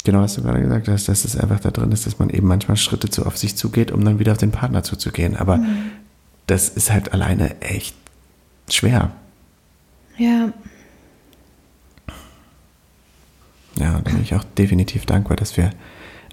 Genau, 0.04 0.20
was 0.20 0.34
du 0.34 0.42
gerade 0.42 0.62
gesagt 0.62 0.88
hast, 0.88 1.08
dass 1.08 1.24
es 1.24 1.36
einfach 1.36 1.60
da 1.60 1.70
drin 1.70 1.92
ist, 1.92 2.06
dass 2.06 2.18
man 2.18 2.30
eben 2.30 2.46
manchmal 2.46 2.76
Schritte 2.76 3.10
zu 3.10 3.26
auf 3.26 3.36
sich 3.36 3.56
zugeht, 3.56 3.90
um 3.90 4.04
dann 4.04 4.18
wieder 4.18 4.32
auf 4.32 4.38
den 4.38 4.50
Partner 4.50 4.82
zuzugehen. 4.82 5.36
Aber 5.36 5.58
mhm. 5.58 5.90
das 6.46 6.70
ist 6.70 6.90
halt 6.90 7.12
alleine 7.12 7.60
echt 7.60 7.94
schwer. 8.70 9.12
Ja. 10.16 10.52
Ja, 13.78 13.92
da 13.92 14.10
bin 14.10 14.22
ich 14.22 14.34
auch 14.34 14.44
definitiv 14.56 15.06
dankbar, 15.06 15.36
dass 15.36 15.56
wir 15.56 15.70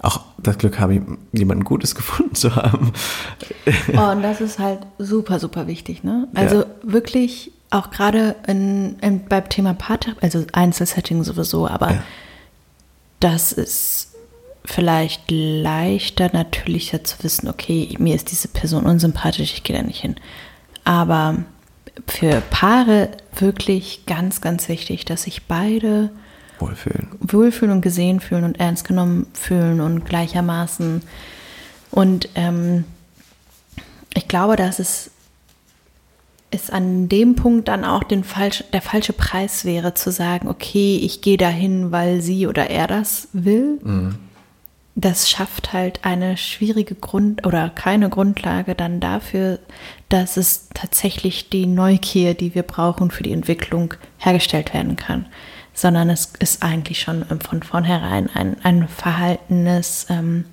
auch 0.02 0.20
das 0.38 0.58
Glück 0.58 0.78
haben, 0.78 1.18
jemanden 1.32 1.64
Gutes 1.64 1.94
gefunden 1.94 2.34
zu 2.34 2.54
haben. 2.54 2.92
Oh, 3.96 4.10
und 4.12 4.22
das 4.22 4.40
ist 4.40 4.58
halt 4.58 4.80
super, 4.98 5.38
super 5.40 5.66
wichtig, 5.66 6.04
ne? 6.04 6.28
Also 6.34 6.60
ja. 6.60 6.66
wirklich 6.82 7.52
auch 7.70 7.90
gerade 7.90 8.36
in, 8.46 8.98
in, 9.00 9.24
beim 9.26 9.48
Thema 9.48 9.74
Partner, 9.74 10.16
also 10.20 10.44
Einzelsetting 10.52 11.22
sowieso, 11.24 11.68
aber 11.68 11.90
ja. 11.92 12.02
das 13.20 13.52
ist 13.52 14.14
vielleicht 14.64 15.30
leichter, 15.30 16.30
natürlicher 16.32 17.02
zu 17.04 17.22
wissen, 17.22 17.48
okay, 17.48 17.94
mir 17.98 18.14
ist 18.14 18.30
diese 18.30 18.48
Person 18.48 18.84
unsympathisch, 18.84 19.52
ich 19.52 19.62
gehe 19.62 19.76
da 19.76 19.82
nicht 19.82 20.00
hin. 20.00 20.16
Aber 20.84 21.38
für 22.06 22.42
Paare 22.50 23.10
wirklich 23.36 24.04
ganz, 24.06 24.40
ganz 24.40 24.68
wichtig, 24.68 25.04
dass 25.04 25.24
sich 25.24 25.46
beide 25.46 26.10
wohlfühlen. 26.60 27.08
Wohlfühlen 27.20 27.74
und 27.74 27.80
gesehen 27.80 28.20
fühlen 28.20 28.44
und 28.44 28.60
ernst 28.60 28.86
genommen 28.86 29.26
fühlen 29.32 29.80
und 29.80 30.04
gleichermaßen. 30.04 31.02
Und 31.90 32.28
ähm, 32.34 32.84
ich 34.14 34.28
glaube, 34.28 34.56
dass 34.56 34.78
es, 34.78 35.10
es 36.50 36.70
an 36.70 37.08
dem 37.08 37.34
Punkt 37.34 37.68
dann 37.68 37.84
auch 37.84 38.02
den 38.02 38.24
falsch, 38.24 38.64
der 38.72 38.82
falsche 38.82 39.12
Preis 39.12 39.64
wäre, 39.64 39.94
zu 39.94 40.10
sagen, 40.10 40.48
okay, 40.48 40.98
ich 41.02 41.20
gehe 41.20 41.36
dahin, 41.36 41.92
weil 41.92 42.20
sie 42.20 42.46
oder 42.46 42.70
er 42.70 42.86
das 42.86 43.28
will. 43.32 43.78
Mhm. 43.82 44.14
Das 44.94 45.30
schafft 45.30 45.72
halt 45.72 46.00
eine 46.04 46.36
schwierige 46.36 46.96
Grund 46.96 47.46
oder 47.46 47.70
keine 47.70 48.08
Grundlage 48.08 48.74
dann 48.74 48.98
dafür, 48.98 49.60
dass 50.08 50.36
es 50.36 50.70
tatsächlich 50.74 51.50
die 51.50 51.66
Neugier, 51.66 52.34
die 52.34 52.56
wir 52.56 52.64
brauchen 52.64 53.12
für 53.12 53.22
die 53.22 53.32
Entwicklung, 53.32 53.94
hergestellt 54.18 54.74
werden 54.74 54.96
kann 54.96 55.26
sondern 55.78 56.10
es 56.10 56.32
ist 56.40 56.64
eigentlich 56.64 57.00
schon 57.00 57.24
ähm, 57.30 57.40
von 57.40 57.62
vornherein 57.62 58.28
ein, 58.34 58.56
ein 58.64 58.88
verhaltenes, 58.88 60.06
ähm, 60.10 60.44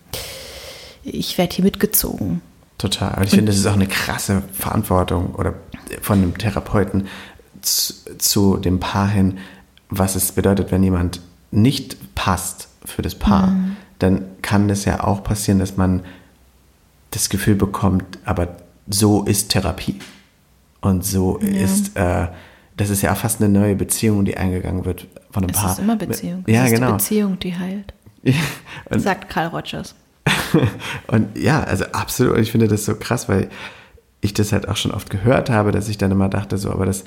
ich 1.04 1.40
werde 1.40 1.56
hier 1.56 1.66
mitgezogen. 1.66 2.42
Total. 2.78 3.14
Aber 3.14 3.24
ich 3.24 3.32
finde, 3.32 3.48
das 3.48 3.58
ist 3.58 3.66
auch 3.66 3.74
eine 3.74 3.88
krasse 3.88 4.44
Verantwortung 4.54 5.34
oder 5.34 5.56
von 6.02 6.22
dem 6.22 6.38
Therapeuten 6.38 7.08
zu, 7.62 7.94
zu, 8.20 8.58
dem 8.58 8.80
Paar 8.80 9.08
hin, 9.08 9.40
was 9.90 10.16
es 10.16 10.32
bedeutet, 10.32 10.72
wenn 10.72 10.84
jemand 10.84 11.22
nicht 11.50 12.14
passt 12.14 12.68
für 12.84 13.02
das 13.02 13.16
Paar, 13.16 13.48
mhm. 13.48 13.78
dann 13.98 14.26
kann 14.44 14.68
das 14.68 14.86
ja 14.86 15.04
auch 15.04 15.24
passieren, 15.24 15.58
dass 15.58 15.76
man 15.76 16.04
das 17.10 17.30
Gefühl 17.30 17.56
bekommt, 17.56 18.20
aber 18.26 18.58
so 18.88 19.24
ist 19.24 19.50
Therapie. 19.50 20.00
Und 20.82 21.04
so 21.04 21.40
ja. 21.42 21.48
ist 21.48 21.96
äh, 21.96 22.28
das 22.78 22.90
ist 22.90 23.02
ja 23.02 23.16
fast 23.16 23.42
eine 23.42 23.52
neue 23.58 23.76
Beziehung, 23.76 24.26
die 24.26 24.38
eingegangen 24.38 24.86
wird 24.86 25.08
von 25.32 25.44
einem 25.44 25.52
es 25.52 25.58
Paar. 25.58 25.72
Es 25.72 25.78
ist 25.78 25.84
immer 25.84 25.96
Beziehung. 25.96 26.44
Es 26.46 26.54
ja, 26.54 26.66
ist 26.66 26.74
genau. 26.74 26.88
Die 26.88 26.94
Beziehung, 26.94 27.40
die 27.40 27.58
heilt. 27.58 27.94
und, 28.90 29.00
sagt 29.00 29.30
Carl 29.30 29.48
Rogers. 29.48 29.96
und 31.08 31.38
ja, 31.38 31.64
also 31.64 31.86
absolut. 31.86 32.38
Ich 32.40 32.52
finde 32.52 32.68
das 32.68 32.86
so 32.86 32.96
krass, 32.96 33.30
weil 33.30 33.50
ich 34.22 34.34
das 34.34 34.52
halt 34.52 34.68
auch 34.68 34.76
schon 34.76 34.92
oft 34.92 35.10
gehört 35.10 35.50
habe, 35.50 35.72
dass 35.72 35.88
ich 35.88 35.98
dann 35.98 36.12
immer 36.12 36.30
dachte, 36.30 36.58
so, 36.58 36.72
aber 36.72 36.86
das, 36.86 37.06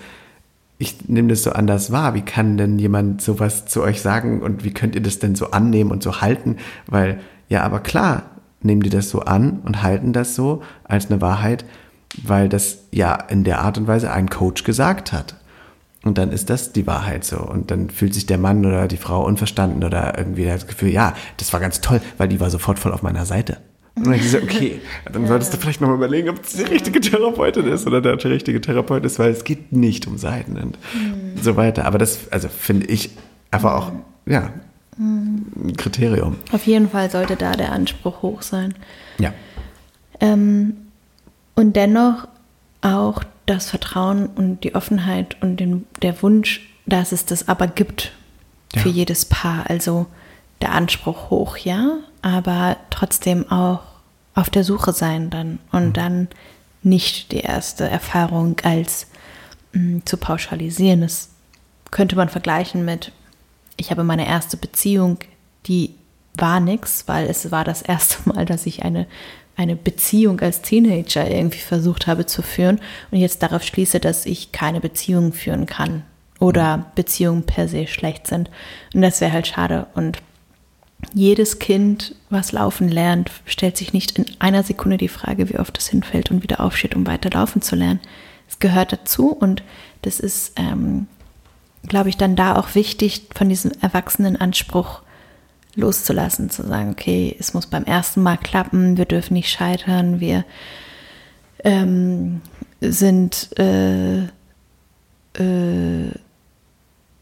ich 0.78 1.08
nehme 1.08 1.28
das 1.28 1.42
so 1.42 1.52
anders 1.52 1.90
wahr. 1.90 2.14
Wie 2.14 2.22
kann 2.22 2.56
denn 2.56 2.78
jemand 2.78 3.20
sowas 3.20 3.66
zu 3.66 3.82
euch 3.82 4.00
sagen 4.00 4.40
und 4.40 4.64
wie 4.64 4.72
könnt 4.72 4.94
ihr 4.94 5.02
das 5.02 5.18
denn 5.18 5.34
so 5.34 5.50
annehmen 5.50 5.90
und 5.90 6.02
so 6.02 6.20
halten? 6.20 6.56
Weil, 6.86 7.20
ja, 7.48 7.62
aber 7.62 7.80
klar, 7.80 8.22
nehmen 8.62 8.82
die 8.82 8.90
das 8.90 9.10
so 9.10 9.20
an 9.20 9.60
und 9.64 9.82
halten 9.82 10.12
das 10.12 10.34
so 10.34 10.62
als 10.84 11.10
eine 11.10 11.20
Wahrheit, 11.20 11.64
weil 12.22 12.48
das 12.48 12.84
ja 12.90 13.14
in 13.14 13.44
der 13.44 13.60
Art 13.60 13.76
und 13.76 13.86
Weise 13.86 14.10
ein 14.12 14.30
Coach 14.30 14.64
gesagt 14.64 15.12
hat. 15.12 15.36
Und 16.04 16.16
dann 16.16 16.30
ist 16.30 16.48
das 16.48 16.72
die 16.72 16.86
Wahrheit 16.86 17.24
so. 17.24 17.38
Und 17.38 17.70
dann 17.70 17.90
fühlt 17.90 18.14
sich 18.14 18.26
der 18.26 18.38
Mann 18.38 18.64
oder 18.64 18.86
die 18.86 18.96
Frau 18.96 19.24
unverstanden 19.24 19.82
oder 19.82 20.16
irgendwie 20.16 20.44
das 20.44 20.66
Gefühl, 20.66 20.90
ja, 20.90 21.14
das 21.38 21.52
war 21.52 21.60
ganz 21.60 21.80
toll, 21.80 22.00
weil 22.18 22.28
die 22.28 22.40
war 22.40 22.50
sofort 22.50 22.78
voll 22.78 22.92
auf 22.92 23.02
meiner 23.02 23.26
Seite. 23.26 23.58
Und 23.96 24.06
dann 24.06 24.14
ich 24.14 24.30
so, 24.30 24.38
okay, 24.38 24.80
dann 25.12 25.26
solltest 25.26 25.52
du 25.52 25.58
vielleicht 25.58 25.80
nochmal 25.80 25.96
überlegen, 25.96 26.28
ob 26.28 26.40
das 26.42 26.52
die 26.52 26.62
richtige 26.62 27.00
Therapeutin 27.00 27.66
ist 27.66 27.86
oder 27.86 28.00
der 28.00 28.22
richtige 28.24 28.60
Therapeut 28.60 29.04
ist, 29.04 29.18
weil 29.18 29.32
es 29.32 29.42
geht 29.42 29.72
nicht 29.72 30.06
um 30.06 30.18
Seiten 30.18 30.56
und 30.56 30.78
mhm. 30.94 31.42
so 31.42 31.56
weiter. 31.56 31.84
Aber 31.84 31.98
das, 31.98 32.30
also 32.30 32.48
finde 32.48 32.86
ich 32.86 33.10
einfach 33.50 33.74
auch, 33.74 33.92
ja, 34.24 34.52
ein 34.98 35.74
Kriterium. 35.76 36.36
Auf 36.52 36.66
jeden 36.66 36.90
Fall 36.90 37.10
sollte 37.10 37.36
da 37.36 37.52
der 37.52 37.72
Anspruch 37.72 38.22
hoch 38.22 38.42
sein. 38.42 38.74
Ja. 39.18 39.32
Ähm, 40.20 40.76
und 41.54 41.76
dennoch 41.76 42.26
auch 42.82 43.22
das 43.48 43.70
Vertrauen 43.70 44.26
und 44.26 44.64
die 44.64 44.74
Offenheit 44.74 45.36
und 45.40 45.58
den, 45.58 45.86
der 46.02 46.22
Wunsch, 46.22 46.68
dass 46.86 47.12
es 47.12 47.24
das 47.24 47.48
aber 47.48 47.66
gibt 47.66 48.12
ja. 48.74 48.82
für 48.82 48.88
jedes 48.88 49.24
Paar. 49.24 49.68
Also 49.68 50.06
der 50.60 50.72
Anspruch 50.72 51.30
hoch, 51.30 51.56
ja, 51.56 51.98
aber 52.22 52.76
trotzdem 52.90 53.50
auch 53.50 53.80
auf 54.34 54.50
der 54.50 54.64
Suche 54.64 54.92
sein 54.92 55.30
dann 55.30 55.58
und 55.72 55.88
mhm. 55.88 55.92
dann 55.92 56.28
nicht 56.82 57.32
die 57.32 57.40
erste 57.40 57.88
Erfahrung 57.88 58.56
als 58.62 59.08
mh, 59.72 59.82
mm, 59.98 60.02
zu 60.04 60.16
pauschalisieren. 60.16 61.00
Das 61.00 61.30
könnte 61.90 62.16
man 62.16 62.28
vergleichen 62.28 62.84
mit, 62.84 63.12
ich 63.76 63.90
habe 63.90 64.04
meine 64.04 64.26
erste 64.26 64.56
Beziehung, 64.56 65.18
die 65.66 65.94
war 66.34 66.60
nichts, 66.60 67.04
weil 67.06 67.28
es 67.28 67.50
war 67.50 67.64
das 67.64 67.82
erste 67.82 68.28
Mal, 68.28 68.44
dass 68.44 68.66
ich 68.66 68.84
eine 68.84 69.06
eine 69.58 69.74
Beziehung 69.74 70.40
als 70.40 70.62
Teenager 70.62 71.28
irgendwie 71.28 71.58
versucht 71.58 72.06
habe 72.06 72.24
zu 72.26 72.42
führen 72.42 72.80
und 73.10 73.18
jetzt 73.18 73.42
darauf 73.42 73.64
schließe, 73.64 73.98
dass 73.98 74.24
ich 74.24 74.52
keine 74.52 74.80
Beziehung 74.80 75.32
führen 75.32 75.66
kann 75.66 76.04
oder 76.38 76.86
Beziehungen 76.94 77.42
per 77.42 77.66
se 77.66 77.88
schlecht 77.88 78.28
sind. 78.28 78.50
Und 78.94 79.02
das 79.02 79.20
wäre 79.20 79.32
halt 79.32 79.48
schade. 79.48 79.88
Und 79.94 80.18
jedes 81.12 81.58
Kind, 81.58 82.14
was 82.30 82.52
laufen 82.52 82.88
lernt, 82.88 83.32
stellt 83.46 83.76
sich 83.76 83.92
nicht 83.92 84.16
in 84.16 84.26
einer 84.38 84.62
Sekunde 84.62 84.96
die 84.96 85.08
Frage, 85.08 85.48
wie 85.50 85.58
oft 85.58 85.76
es 85.76 85.88
hinfällt 85.88 86.30
und 86.30 86.44
wieder 86.44 86.60
aufsteht, 86.60 86.94
um 86.94 87.04
weiter 87.08 87.30
laufen 87.30 87.60
zu 87.60 87.74
lernen. 87.74 88.00
Es 88.48 88.60
gehört 88.60 88.92
dazu 88.92 89.32
und 89.32 89.64
das 90.02 90.20
ist, 90.20 90.52
ähm, 90.54 91.08
glaube 91.82 92.10
ich, 92.10 92.16
dann 92.16 92.36
da 92.36 92.54
auch 92.54 92.76
wichtig, 92.76 93.22
von 93.34 93.48
diesem 93.48 93.72
Erwachsenenanspruch 93.80 95.02
loszulassen, 95.74 96.50
zu 96.50 96.66
sagen, 96.66 96.90
okay, 96.90 97.36
es 97.38 97.54
muss 97.54 97.66
beim 97.66 97.84
ersten 97.84 98.22
Mal 98.22 98.36
klappen, 98.36 98.96
wir 98.96 99.04
dürfen 99.04 99.34
nicht 99.34 99.50
scheitern, 99.50 100.20
wir 100.20 100.44
ähm, 101.64 102.40
sind 102.80 103.50
äh, 103.58 104.22
äh, 105.34 106.10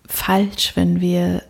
falsch, 0.06 0.72
wenn 0.74 1.00
wir 1.00 1.42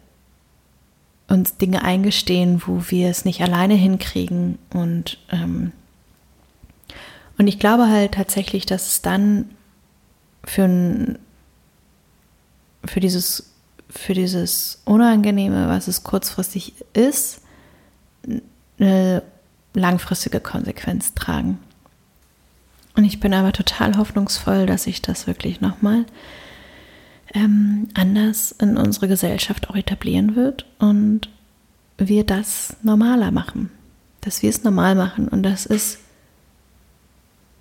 uns 1.29 1.57
Dinge 1.57 1.83
eingestehen, 1.83 2.63
wo 2.67 2.83
wir 2.89 3.09
es 3.09 3.25
nicht 3.25 3.43
alleine 3.43 3.75
hinkriegen 3.75 4.59
und 4.73 5.19
ähm, 5.31 5.73
und 7.39 7.47
ich 7.49 7.59
glaube 7.59 7.89
halt 7.89 8.13
tatsächlich, 8.13 8.67
dass 8.67 8.87
es 8.87 9.03
dann 9.03 9.51
für, 10.45 10.65
ein, 10.65 11.19
für 12.85 13.01
dieses 13.01 13.53
für 13.89 14.15
dieses 14.15 14.81
Unangenehme, 14.85 15.69
was 15.69 15.89
es 15.89 16.03
kurzfristig 16.03 16.75
ist, 16.93 17.41
eine 18.79 19.23
langfristige 19.75 20.41
Konsequenz 20.41 21.15
tragen. 21.15 21.59
Und 22.97 23.05
ich 23.05 23.21
bin 23.21 23.35
aber 23.35 23.53
total 23.53 23.97
hoffnungsvoll, 23.97 24.67
dass 24.67 24.85
sich 24.85 25.03
das 25.03 25.27
wirklich 25.27 25.61
nochmal 25.61 26.07
ähm, 27.35 27.89
anders 27.95 28.53
in 28.53 28.77
unsere 28.77 29.09
Gesellschaft 29.09 29.69
auch 29.69 29.77
etablieren 29.77 30.35
wird 30.35 30.65
und 30.79 31.29
wir 31.99 32.25
das 32.25 32.77
normaler 32.83 33.31
machen. 33.31 33.71
Dass 34.23 34.43
wir 34.43 34.51
es 34.51 34.65
normal 34.65 34.95
machen 34.95 35.29
und 35.29 35.43
das 35.43 35.67
ist, 35.67 35.99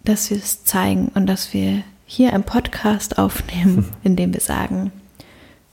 dass 0.04 0.30
wir 0.30 0.38
es 0.38 0.64
zeigen 0.64 1.10
und 1.10 1.28
dass 1.28 1.54
wir 1.54 1.84
hier 2.06 2.34
einen 2.34 2.44
Podcast 2.44 3.18
aufnehmen, 3.18 3.92
in 4.04 4.16
dem 4.16 4.34
wir 4.34 4.42
sagen, 4.42 4.92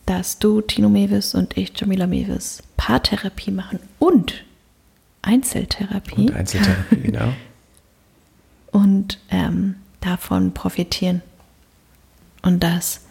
dass 0.07 0.39
du, 0.39 0.61
Tino 0.61 0.89
Mewis 0.89 1.35
und 1.35 1.57
ich, 1.57 1.73
Jamila 1.75 2.07
Mewis, 2.07 2.63
Paartherapie 2.77 3.51
machen 3.51 3.79
und 3.99 4.45
Einzeltherapie. 5.23 6.29
Und 6.29 6.35
Einzeltherapie, 6.35 6.97
genau. 7.03 7.33
und 8.73 9.19
ähm, 9.31 9.77
davon 10.01 10.53
profitieren. 10.53 11.23
Und 12.43 12.63
das 12.63 13.03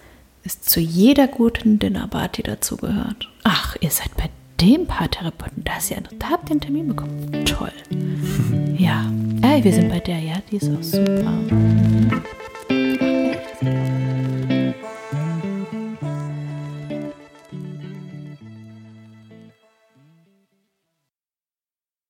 ist 0.43 0.69
zu 0.69 0.79
jeder 0.79 1.27
guten 1.27 1.79
Dinnerparty 1.79 2.43
dazugehört. 2.43 3.29
Ach, 3.43 3.77
ihr 3.79 3.91
seid 3.91 4.15
bei 4.17 4.29
dem 4.59 4.85
Paartherapeuten, 4.87 5.63
das 5.63 5.89
ja, 5.89 5.97
da 6.19 6.29
habt 6.29 6.49
ihr 6.49 6.51
einen 6.51 6.61
Termin 6.61 6.87
bekommen. 6.89 7.45
Toll. 7.45 7.71
ja, 8.77 9.09
Ey, 9.43 9.63
wir 9.63 9.73
sind 9.73 9.89
bei 9.89 9.99
der, 9.99 10.19
ja, 10.19 10.35
die 10.51 10.57
ist 10.57 10.69
auch 10.69 10.83
super. 10.83 11.33